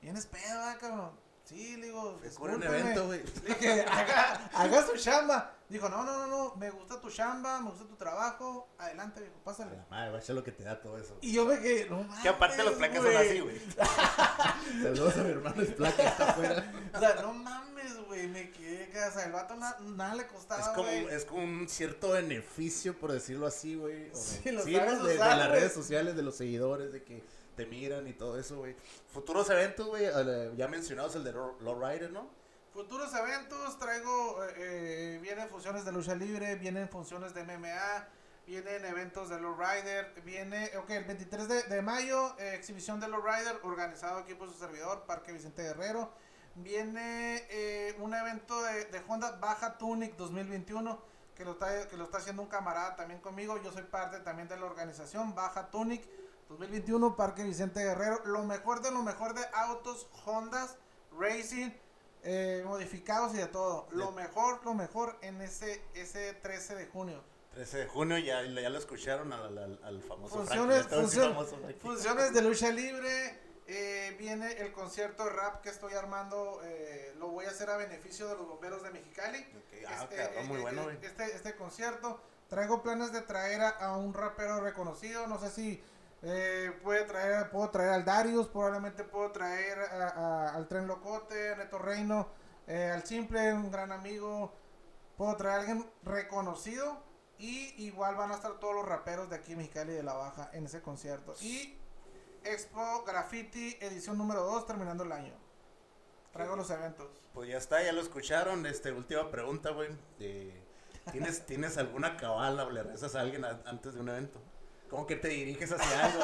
[0.02, 1.12] Vienes pedo, cabrón.
[1.50, 3.24] Sí, le digo, Es un evento, güey.
[3.44, 5.56] Le dije, haga, haga su chamba.
[5.68, 8.70] Dijo, no, no, no, no, me gusta tu chamba, me gusta tu trabajo.
[8.78, 9.76] Adelante, viejo, A pásale.
[9.78, 11.18] la madre, vaya lo que te da todo eso.
[11.22, 12.22] Y yo me quedé, no mames.
[12.22, 13.60] Que aparte los placas son así, güey.
[14.84, 16.74] Saludos a mi hermano es placa, está afuera.
[16.96, 20.62] O sea, no mames, güey, me quedé, o sea, el vato na- nada le costaba,
[20.62, 21.06] Es como, güey.
[21.08, 24.10] es como un cierto beneficio, por decirlo así, güey.
[24.12, 25.60] o Sí, lo sabes de, de usar, las güey.
[25.60, 27.24] redes sociales, de los seguidores, de que
[27.60, 28.74] te miran y todo eso, güey.
[29.12, 30.06] Futuros eventos, güey,
[30.56, 32.30] ya mencionados el de Lowrider, ¿no?
[32.74, 38.08] Futuros eventos, traigo, eh, eh, vienen funciones de lucha libre, vienen funciones de MMA,
[38.48, 44.20] vienen eventos de Lowrider, viene, ok, el 23 de, mayo, eh, exhibición de Lowrider, organizado
[44.20, 46.14] aquí por su servidor, Parque Vicente Guerrero.
[46.56, 50.98] Viene eh, un evento de, de Honda Baja Tunic 2021,
[51.36, 54.48] que lo, está, que lo está haciendo un camarada también conmigo, yo soy parte también
[54.48, 56.08] de la organización Baja Tunic
[56.50, 60.78] 2021, Parque Vicente Guerrero, lo mejor de lo mejor de autos, Hondas,
[61.18, 61.70] Racing,
[62.24, 63.88] eh, modificados y de todo.
[63.92, 67.24] Lo mejor, lo mejor en ese, ese 13 de junio.
[67.54, 71.80] 13 de junio, ya, ya lo escucharon al, al, al famoso Funciones, Frankie, famoso Frankie.
[71.82, 73.40] funciones de lucha libre.
[73.68, 76.62] eh, viene el concierto de rap que estoy armando.
[76.64, 79.38] eh, lo voy a hacer a beneficio de los bomberos de Mexicali.
[79.40, 80.98] Ok, Ah, Este, cabrón, muy eh, bueno, eh.
[81.04, 82.20] Este, este concierto.
[82.50, 85.28] Traigo planes de traer a, a un rapero reconocido.
[85.28, 85.84] No sé si
[86.22, 88.48] eh, puede traer, puedo traer al Darius.
[88.48, 92.28] Probablemente puedo traer a- al Tren Locote, a Neto Reino,
[92.68, 94.54] eh, al Simple, un gran amigo.
[95.18, 97.04] Puedo traer a alguien reconocido.
[97.38, 100.66] Y igual van a estar todos los raperos de aquí, Mexicali de la Baja, en
[100.66, 101.34] ese concierto.
[101.40, 101.78] Y
[102.44, 105.34] Expo Graffiti, edición número 2, terminando el año.
[106.34, 107.08] Traigo los eventos.
[107.34, 108.66] Pues ya está, ya lo escucharon.
[108.66, 109.90] Este, última pregunta, güey.
[110.20, 110.62] Eh,
[111.12, 114.42] ¿tienes, ¿Tienes alguna cabala o le rezas a alguien antes de un evento?
[114.90, 116.20] ¿Cómo que te diriges hacia algo?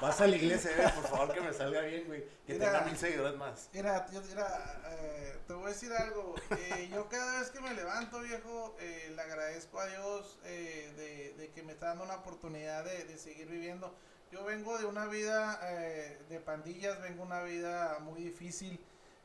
[0.00, 2.24] Vas a la iglesia, güey, por favor que me salga bien, güey.
[2.46, 2.66] Que Mira.
[2.72, 3.68] tenga mil seguidores más.
[3.72, 6.34] Mira, yo- mira, eh, te voy a decir algo.
[6.56, 11.42] Eh, yo cada vez que me levanto, viejo, eh, le agradezco a Dios eh, de,
[11.42, 13.92] de que me está dando una oportunidad de, de seguir viviendo.
[14.30, 18.78] Yo vengo de una vida eh, de pandillas, vengo de una vida muy difícil.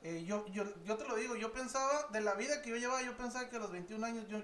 [0.04, 3.04] Eh, yo, yo, yo te lo digo, yo pensaba, de la vida que yo llevaba,
[3.04, 4.40] yo pensaba que a los 21 años yo,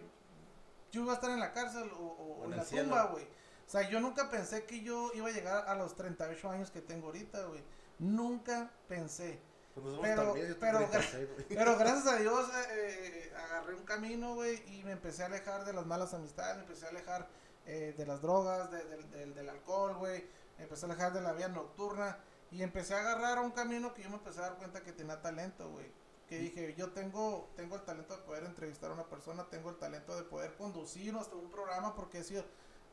[0.91, 2.83] yo iba a estar en la cárcel o, o O en la cielo.
[2.89, 3.27] tumba, güey.
[3.67, 6.81] O sea, yo nunca pensé que yo iba a llegar a los 38 años que
[6.81, 7.61] tengo ahorita, güey.
[7.99, 9.39] Nunca pensé.
[9.75, 11.45] Pues Pero- también, pero- tengo 36, güey.
[11.49, 15.73] Pero gracias a Dios eh, agarré un camino, güey, y me empecé a alejar de
[15.73, 17.27] las malas amistades, me empecé a alejar
[17.65, 20.25] eh, de las drogas, de- del- del- del alcohol, güey,
[20.57, 22.17] me empecé a alejar de la vida nocturna
[22.49, 25.21] y empecé a agarrar un camino que yo me empecé a dar cuenta que tenía
[25.21, 25.91] talento, güey.
[26.29, 29.77] Que dije, yo tengo, tengo el talento de poder entrevistar a una persona, tengo el
[29.77, 32.43] talento de poder conducir hasta un programa porque he sido,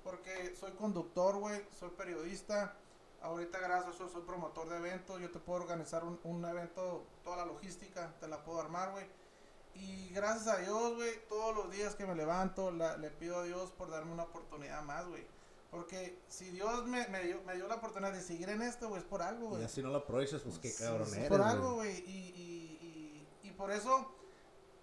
[0.05, 2.77] porque soy conductor, güey, soy periodista,
[3.23, 5.19] Ahorita, gracias a eso, soy promotor de eventos.
[5.19, 9.07] Yo te puedo organizar un, un evento, toda la logística, te la puedo armar, güey.
[9.77, 13.45] Y gracias a Dios, güey, todos los días que me levanto, la- le pido a
[13.45, 15.27] Dios por darme una oportunidad más, güey.
[15.71, 19.01] Porque si Dios me, me, dio, me dio la oportunidad de seguir en esto, güey,
[19.01, 19.65] es por algo, Y güey.
[19.65, 22.01] así no lo aprovechas, pues qué cabrón sí, eres, por algo, güey.
[22.07, 24.14] Y, y, y, y por eso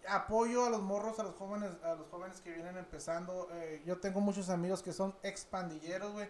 [0.07, 3.47] apoyo a los morros, a los jóvenes, a los jóvenes que vienen empezando.
[3.53, 6.29] Eh, yo tengo muchos amigos que son expandilleros, güey.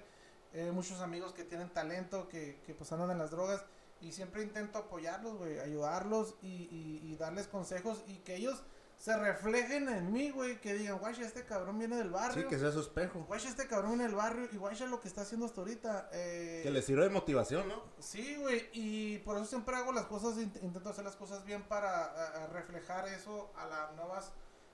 [0.53, 3.63] Eh, muchos amigos que tienen talento, que, que pues andan en las drogas.
[4.01, 8.63] Y siempre intento apoyarlos, güey, ayudarlos y, y, y darles consejos y que ellos
[9.01, 12.43] se reflejen en mí, güey, que digan, guay, este cabrón viene del barrio.
[12.43, 13.25] Sí, que sea su espejo.
[13.27, 16.09] Guay, este cabrón viene del barrio y guay, lo que está haciendo hasta ahorita.
[16.13, 17.81] Eh, Que le sirva de motivación, ¿no?
[17.97, 21.63] Sí, güey, y por eso siempre hago las cosas, int- intento hacer las cosas bien
[21.63, 24.33] para a- a reflejar eso a las nuevas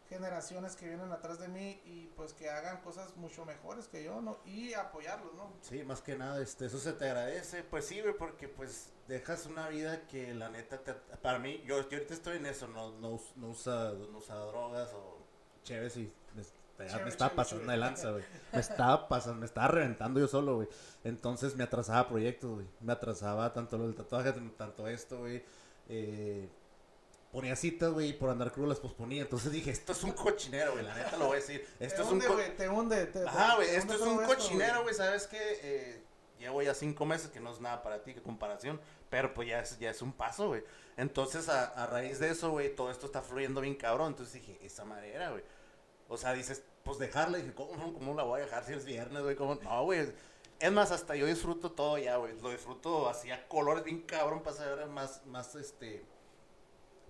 [0.10, 4.22] generaciones que vienen atrás de mí y pues que hagan cosas mucho mejores que yo,
[4.22, 4.40] ¿no?
[4.46, 5.52] Y apoyarlos, ¿no?
[5.62, 7.64] Sí, más que nada, este, eso se te agradece.
[7.64, 11.98] Pues sí, porque pues Dejas una vida que la neta, te, para mí, yo, yo
[11.98, 15.20] ahorita estoy en eso, no, no, no, usa, no usa drogas o
[15.64, 16.44] chéves y me,
[16.86, 17.72] Chévere, me estaba chévere, pasando chévere.
[17.72, 18.24] de lanza, güey.
[18.52, 20.68] Me estaba pasando, me estaba reventando yo solo, güey.
[21.06, 22.68] Entonces me atrasaba proyectos, güey.
[22.82, 25.42] Me atrasaba tanto lo del tatuaje, tanto esto, güey.
[25.88, 26.50] Eh,
[27.38, 29.22] ponía citas, güey, y por andar crudo las posponía.
[29.22, 31.68] Entonces dije, esto es un cochinero, güey, la neta lo voy a decir.
[31.80, 33.06] Esto te es un hunde, co- güey, te hunde.
[33.06, 35.38] Te, Ajá, güey, esto es un cochinero, güey, ¿sabes qué?
[35.62, 36.04] Eh,
[36.40, 38.82] llevo ya cinco meses, que no es nada para ti, que comparación,
[39.12, 40.64] pero pues ya es, ya es un paso, güey.
[40.98, 44.08] Entonces, a, a raíz de eso, güey, todo esto está fluyendo bien cabrón.
[44.08, 45.44] Entonces dije, esa manera, güey.
[46.08, 47.38] O sea, dices, pues dejarla.
[47.38, 49.36] Y dije, ¿cómo, ¿cómo la voy a dejar si es viernes, güey?
[49.36, 49.56] ¿Cómo?
[49.62, 50.12] No, güey.
[50.60, 52.36] Es más, hasta yo disfruto todo ya, güey.
[52.42, 56.04] Lo disfruto así a colores bien cabrón para saber más, más, este...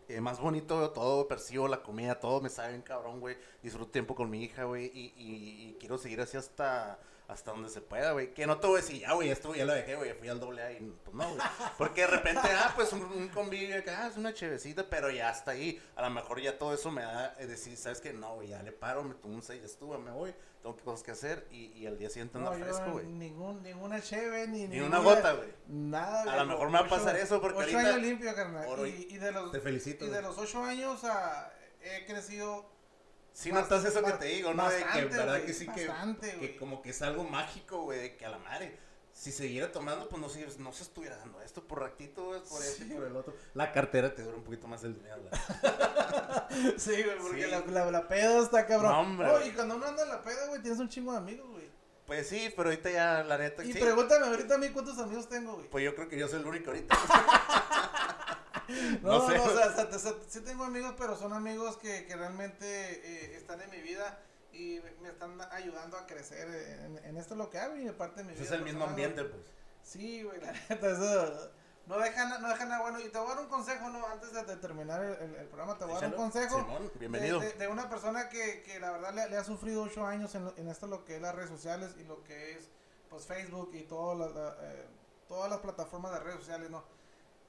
[0.08, 3.38] eh, más bonito todo, percibo la comida, todo me sabe bien cabrón, güey.
[3.62, 4.86] Disfruto tiempo con mi hija, güey.
[4.94, 8.34] Y, y- y quiero seguir así hasta, hasta donde se pueda, güey.
[8.34, 10.14] Que no te voy a decir, ya, güey, esto ya lo dejé, güey.
[10.14, 11.42] Fui al doble A y pues no, güey.
[11.78, 15.30] Porque de repente, ah, pues un, un convivio acá, ah, es una chevecita, pero ya
[15.30, 15.82] hasta ahí.
[15.96, 18.14] A lo mejor ya todo eso me da eh, decir, ¿sabes qué?
[18.14, 20.34] No, güey, ya le paro, me tomo un 6, ya estuve, me voy.
[20.64, 23.06] Tengo cosas que hacer y, y al día siguiente anda No, fresco, güey.
[23.06, 25.50] ningún, ninguna cheve, ni, Ni ninguna- una gota, güey.
[25.68, 26.38] Nada, A güey.
[26.38, 28.88] lo mejor me va a pasar eso, porque ocho ahorita- años limpio, carnal.
[28.88, 31.52] Y, de los, Te felicito, y de los ocho años ah,
[31.82, 32.70] he crecido
[33.38, 34.68] Sí notas eso que Bast- te digo, ¿no?
[34.68, 36.58] De que, bastante, verdad güey, que sí que, bastante, que güey.
[36.58, 38.76] como que es algo mágico, güey, de que a la madre,
[39.14, 42.64] si siguiera tomando, pues no, se- no se estuviera dando esto por ratito, güey, por
[42.64, 43.36] este y por el otro.
[43.54, 45.18] La cartera te dura un poquito más el dinero.
[45.30, 47.52] la- Sí, güey, porque Sí.
[47.52, 48.92] La, la, la peda está cabrón.
[48.92, 51.48] No, hombre, y cuando uno anda en la peda, güey, tienes un chingo de amigos,
[51.52, 51.68] güey.
[52.08, 53.80] Pues sí, pero ahorita ya, la neta, Y sí.
[53.80, 55.70] pregúntame ahorita a mí cuántos amigos tengo, güey.
[55.70, 56.98] Pues yo creo que yo soy el único ahorita.
[59.02, 59.38] No, no sé.
[59.38, 63.36] no, o sea, o sea, sí tengo amigos, pero son amigos que, que realmente eh,
[63.38, 64.20] están en mi vida
[64.52, 66.48] y me están ayudando a crecer
[66.84, 68.44] en, en esto lo que hago y en parte de mi vida.
[68.44, 69.44] es el mismo ambiente, pues.
[69.84, 71.52] Sí, güey, la neta, eso
[71.86, 73.00] no deja, na- no deja nada bueno.
[73.00, 74.06] Y te voy a dar un consejo, ¿no?
[74.08, 76.60] Antes de, terminar el, el- el programa, te voy a dar un consejo.
[76.60, 77.40] Simón, bienvenido.
[77.40, 80.36] De, de- de una persona que, que la verdad le, le ha sufrido ocho años
[80.36, 82.70] en, en esto lo que es las redes sociales y lo que es
[83.10, 84.86] pues Facebook y todas las, eh,
[85.30, 86.84] todas las plataformas de redes sociales, ¿no?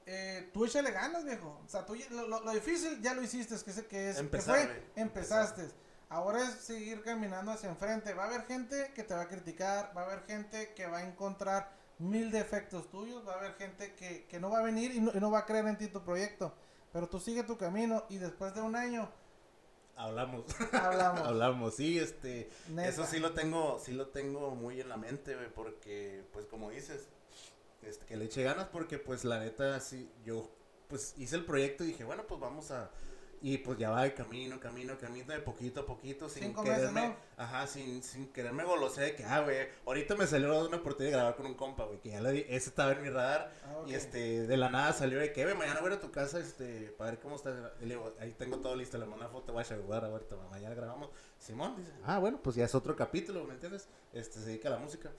[0.05, 1.61] Eh, tú échale ganas, viejo.
[1.65, 4.41] O sea, tú, lo, lo- lo difícil ya lo hiciste, que, es, que, es, que
[4.41, 5.69] fue, empezaste.
[6.09, 8.13] Ahora es seguir caminando hacia enfrente.
[8.15, 10.97] Va a haber gente que te va a criticar, va a haber gente que va
[10.99, 14.91] a encontrar mil defectos tuyos, va a haber gente que, que no va a venir
[14.95, 16.53] y no, y no va a creer en ti tu proyecto.
[16.91, 19.11] Pero tú sigue tu camino y después de un año
[19.95, 20.45] Hablamos.
[20.73, 21.21] hablamos.
[21.27, 22.49] Hablamos, sí, este.
[22.69, 22.87] Neta.
[22.89, 27.07] Eso sí lo tengo, sí lo tengo muy en la mente, porque, pues como dices,
[27.83, 30.49] este, que le eche ganas porque pues la neta sí yo
[30.87, 32.89] pues hice el proyecto y dije bueno pues vamos a
[33.41, 36.77] y pues ya va de camino camino camino de poquito a poquito sin Cinco meses,
[36.79, 37.15] quererme ¿no?
[37.37, 41.17] ajá sin, sin quererme golosear de que ah güey ahorita me salió una oportunidad de
[41.17, 43.83] grabar con un compa güey que ya le di ese estaba en mi radar Ah,
[43.87, 46.11] y este de la nada salió de que "Ve, mañana voy a ir a tu
[46.11, 49.23] casa este para ver cómo está y le digo ahí tengo todo listo le mando
[49.23, 52.75] una foto voy a saludar ahorita mañana grabamos Simón dice ah bueno pues ya es
[52.75, 53.87] otro capítulo ¿me entiendes?
[54.11, 55.11] este se dedica a la música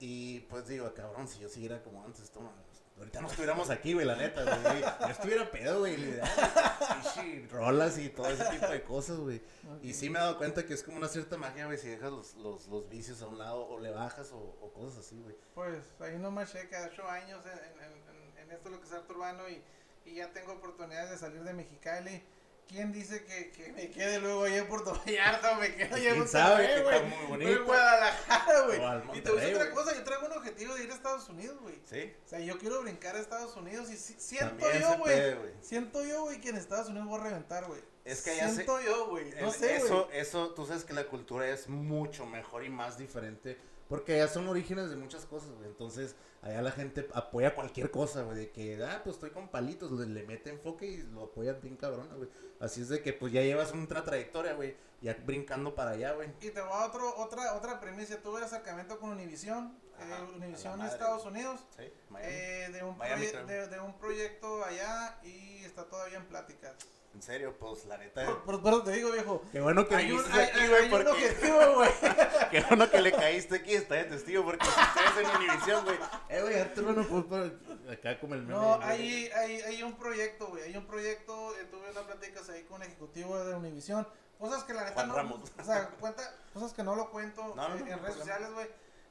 [0.00, 2.52] y pues digo, cabrón, si yo siguiera como antes, toma,
[2.98, 4.80] ahorita no estuviéramos aquí, güey, la neta, güey.
[4.82, 5.96] Yo estuviera pedo, güey.
[5.96, 9.42] pinche Rolas y todo ese tipo de cosas, güey.
[9.82, 12.10] Y sí me he dado cuenta que es como una cierta magia, güey, si dejas
[12.10, 15.36] los, los, los vicios a un lado o le bajas o, cosas así, güey.
[15.54, 19.12] Pues ahí nomás checa, ocho años en, en, en, en esto lo que es arte
[19.12, 19.62] urbano y,
[20.04, 22.22] y ya tengo oportunidades de salir de Mexicali.
[22.68, 26.10] ¿Quién dice que, que me quede luego allá en Puerto Vallarta o me quedo allá
[26.10, 26.18] en.
[26.18, 26.96] Monterrey, güey?
[26.96, 27.50] está muy bonito.
[27.52, 29.18] en Guadalajara, güey.
[29.18, 31.28] Y te voy a decir otra cosa, yo traigo un objetivo de ir a Estados
[31.28, 31.78] Unidos, güey.
[31.88, 32.12] Sí.
[32.24, 34.98] O sea, yo quiero brincar a Estados Unidos y si- siento yo, güey.
[35.00, 35.52] puede, güey.
[35.60, 37.80] Siento yo, güey, que en Estados Unidos voy a reventar, güey.
[38.04, 39.30] Es que allá se- Siento yo, güey.
[39.40, 42.98] No El- sé, eso, eso, tú sabes que la cultura es mucho mejor y más
[42.98, 43.58] diferente.
[43.88, 45.66] Porque allá son orígenes de muchas cosas, güey.
[45.68, 48.36] Entonces, allá la gente apoya cualquier cosa, güey.
[48.38, 51.76] De que, ah, pues estoy con palitos, le, le mete enfoque y lo apoyan bien
[51.76, 52.28] cabrón, güey.
[52.60, 54.74] Así es de que, pues ya llevas una trayectoria, güey.
[55.02, 56.30] Ya brincando para allá, güey.
[56.40, 58.16] Y te voy a otro, otra, otra premisa.
[58.22, 59.78] Tuve acercamiento con Univision.
[59.98, 61.60] Ajá, eh, Univision Estados Unidos.
[61.76, 62.32] Sí, Miami.
[62.34, 66.74] eh, de, un Miami, de, de un proyecto allá y está todavía en pláticas.
[67.14, 68.24] En serio, pues la neta.
[68.26, 69.42] Por, por, por eso te digo, viejo.
[69.52, 71.10] Qué bueno que viniste aquí, güey, porque.
[71.10, 71.90] objetivo, güey.
[72.50, 75.96] Qué bueno que le caíste aquí, está de testigo, porque si ustedes en Univisión, güey.
[76.28, 78.54] Eh, güey, Arturo no puedo por- acá como el meme.
[78.54, 80.64] No, hay, hay, hay un proyecto, güey.
[80.64, 81.56] Hay un proyecto.
[81.56, 84.06] eh, tuve unas pláticas ahí con un ejecutivo de Univision.
[84.38, 85.14] Cosas que la neta Juan no.
[85.14, 85.52] Ramos.
[85.58, 87.98] O sea, cuenta, cosas que no lo cuento No, no, eh, no, en no redes
[87.98, 88.16] problema.
[88.18, 88.66] sociales, güey.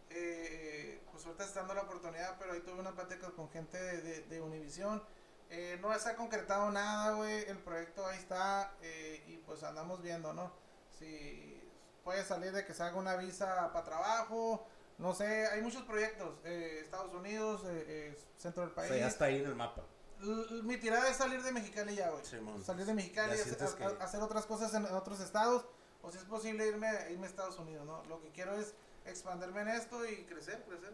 [0.10, 4.02] Eh, pues ahorita está dando la oportunidad, pero ahí tuve unas pláticas con gente de,
[4.02, 5.02] de, de Univision.
[5.50, 7.44] Eh, no se ha concretado nada, güey.
[7.48, 10.52] El proyecto ahí está eh, y pues andamos viendo, ¿no?
[10.98, 11.62] Si
[12.04, 14.66] puede salir de que salga una visa para trabajo.
[14.98, 16.40] No sé, hay muchos proyectos.
[16.44, 18.90] eh, Estados Unidos, eh, eh, centro del O país.
[18.90, 19.84] sea, ya está ahí en el mapa.
[20.22, 22.24] L- Mi tirada es salir de Mexicali ya, güey.
[22.64, 25.66] Salir de Mexicali, hacer, que- hacer otras cosas en otros estados.
[26.02, 28.04] O si es posible irme, irme a Estados Unidos, ¿no?
[28.06, 28.74] Lo que quiero es
[29.06, 30.94] expandirme en esto y crecer, crecer, crecer.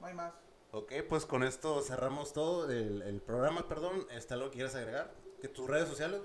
[0.00, 0.32] No hay más.
[0.70, 4.06] Ok, pues con esto cerramos todo el, el programa, perdón.
[4.10, 5.14] ¿Está algo que quieres agregar?
[5.40, 6.20] ¿Que tus redes sociales?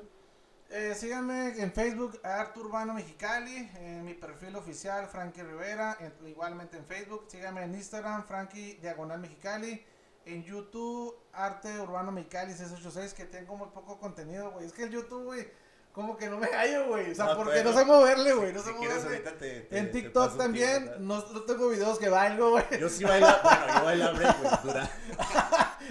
[0.69, 6.77] Eh, síganme en Facebook, Artur Urbano Mexicali, en mi perfil oficial, Frankie Rivera, en- igualmente
[6.77, 7.25] en Facebook.
[7.27, 9.85] Síganme en Instagram, Frankie Diagonal Mexicali.
[10.25, 14.65] En YouTube, Arte Urbano Mexicali 686, que tengo muy poco contenido, güey.
[14.65, 15.47] Es que el YouTube, güey,
[15.93, 17.11] como que no me hallo, güey.
[17.11, 18.51] O sea, No, porque no sé moverle, güey.
[18.51, 19.01] No sé si moverle.
[19.03, 22.65] ahorita te, te- En TikTok también, no, no tengo videos que bailo, güey.
[22.79, 24.91] Yo sí bailo, bueno, yo bailo break, güey, dura.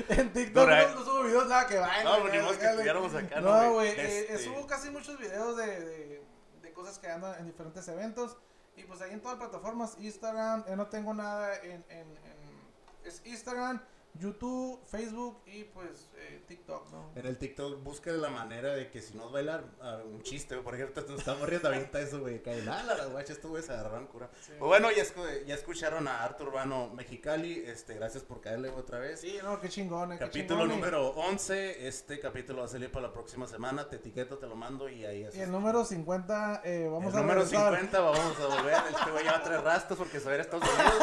[0.09, 2.11] En TikTok Dura- no, no subo videos nada que bailo.
[2.11, 5.67] No, modo que estuviéramos acá, No, ¿no, güey, eh, Este- subo casi muchos videos de,
[5.81, 6.23] de,
[6.63, 8.37] de cosas que ando en diferentes eventos.
[8.75, 12.63] Y pues ahí en todas las plataformas, Instagram, eh, no tengo nada en, en, en-
[13.05, 13.83] es Instagram,
[14.15, 17.11] YouTube, Facebook y pues eh, TikTok, ¿no?
[17.17, 20.55] En el TikTok busca la manera de que si no es bailar ah, un chiste,
[20.55, 20.65] güey.
[20.65, 22.43] Por ejemplo, nos estamos riendo ahorita eso, güey.
[22.43, 24.31] Cae la las guachas, estos güeyes se agarraron cura.
[24.41, 24.53] Sí.
[24.59, 27.65] Pues bueno, ya, escu- ya escucharon a Artur Urbano Mexicali.
[27.67, 29.21] Este, gracias por caerle otra vez.
[29.21, 31.89] Sí, no, qué chingón, eh, qué Capítulo y- número 11.
[31.89, 33.89] Este capítulo va a salir para la próxima semana.
[33.89, 35.35] Te etiqueto, te lo mando y ahí es.
[35.35, 37.73] Y el número 50, eh, vamos el a número regresar.
[37.75, 38.77] 50 vamos a volver.
[38.95, 41.03] Este güey ya va a traer rastas porque se va a ir a Estados Unidos.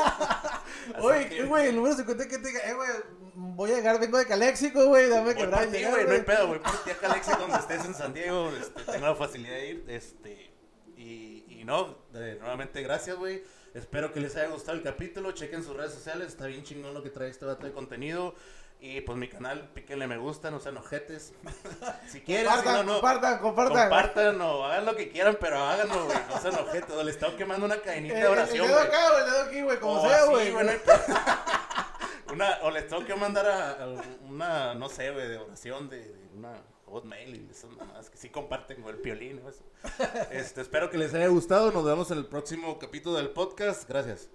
[1.02, 2.90] Oye, que- ¿qué, güey, el número 50 que te diga, eh, güey,
[3.36, 6.48] voy a llegar, vengo de Caléxico, güey, dame por ti, llegar, güey, no hay pedo,
[6.48, 6.60] güey.
[6.60, 9.86] Por ti acá, Alexia, donde estés en San Diego, este, tengo la facilidad de ir,
[9.88, 10.52] este,
[10.98, 13.44] y, y no, de- nuevamente gracias, güey.
[13.74, 17.04] Espero que les haya gustado el capítulo, chequen sus redes sociales, está bien chingón lo
[17.04, 18.34] que trae este vato de contenido.
[18.82, 21.34] Y pues mi canal, píquenle me gusta, no sean ojetes.
[22.10, 22.94] si quieren, si Compartan, no, no.
[23.02, 23.78] compartan, compartan.
[23.90, 26.18] Compartan o hagan lo que quieran, pero háganlo, güey.
[26.30, 26.90] No sean ojetes.
[26.96, 28.88] O les estaba quemando una cadenita de el oración, dedo güey.
[28.88, 30.52] acá, güey, el dedo aquí, güey, como O sea, güey.
[30.54, 30.98] no hay pedo.
[32.32, 33.88] una, o les tengo que mandar a, a
[34.28, 36.54] una, no sé, güey, de oración, de, de una
[36.86, 39.64] hotmail y esas mamadas que sí comparten con el piolín o eso.
[40.32, 41.72] Este, espero que les haya gustado.
[41.72, 43.88] Nos vemos en el próximo capítulo del podcast.
[43.88, 44.30] Gracias.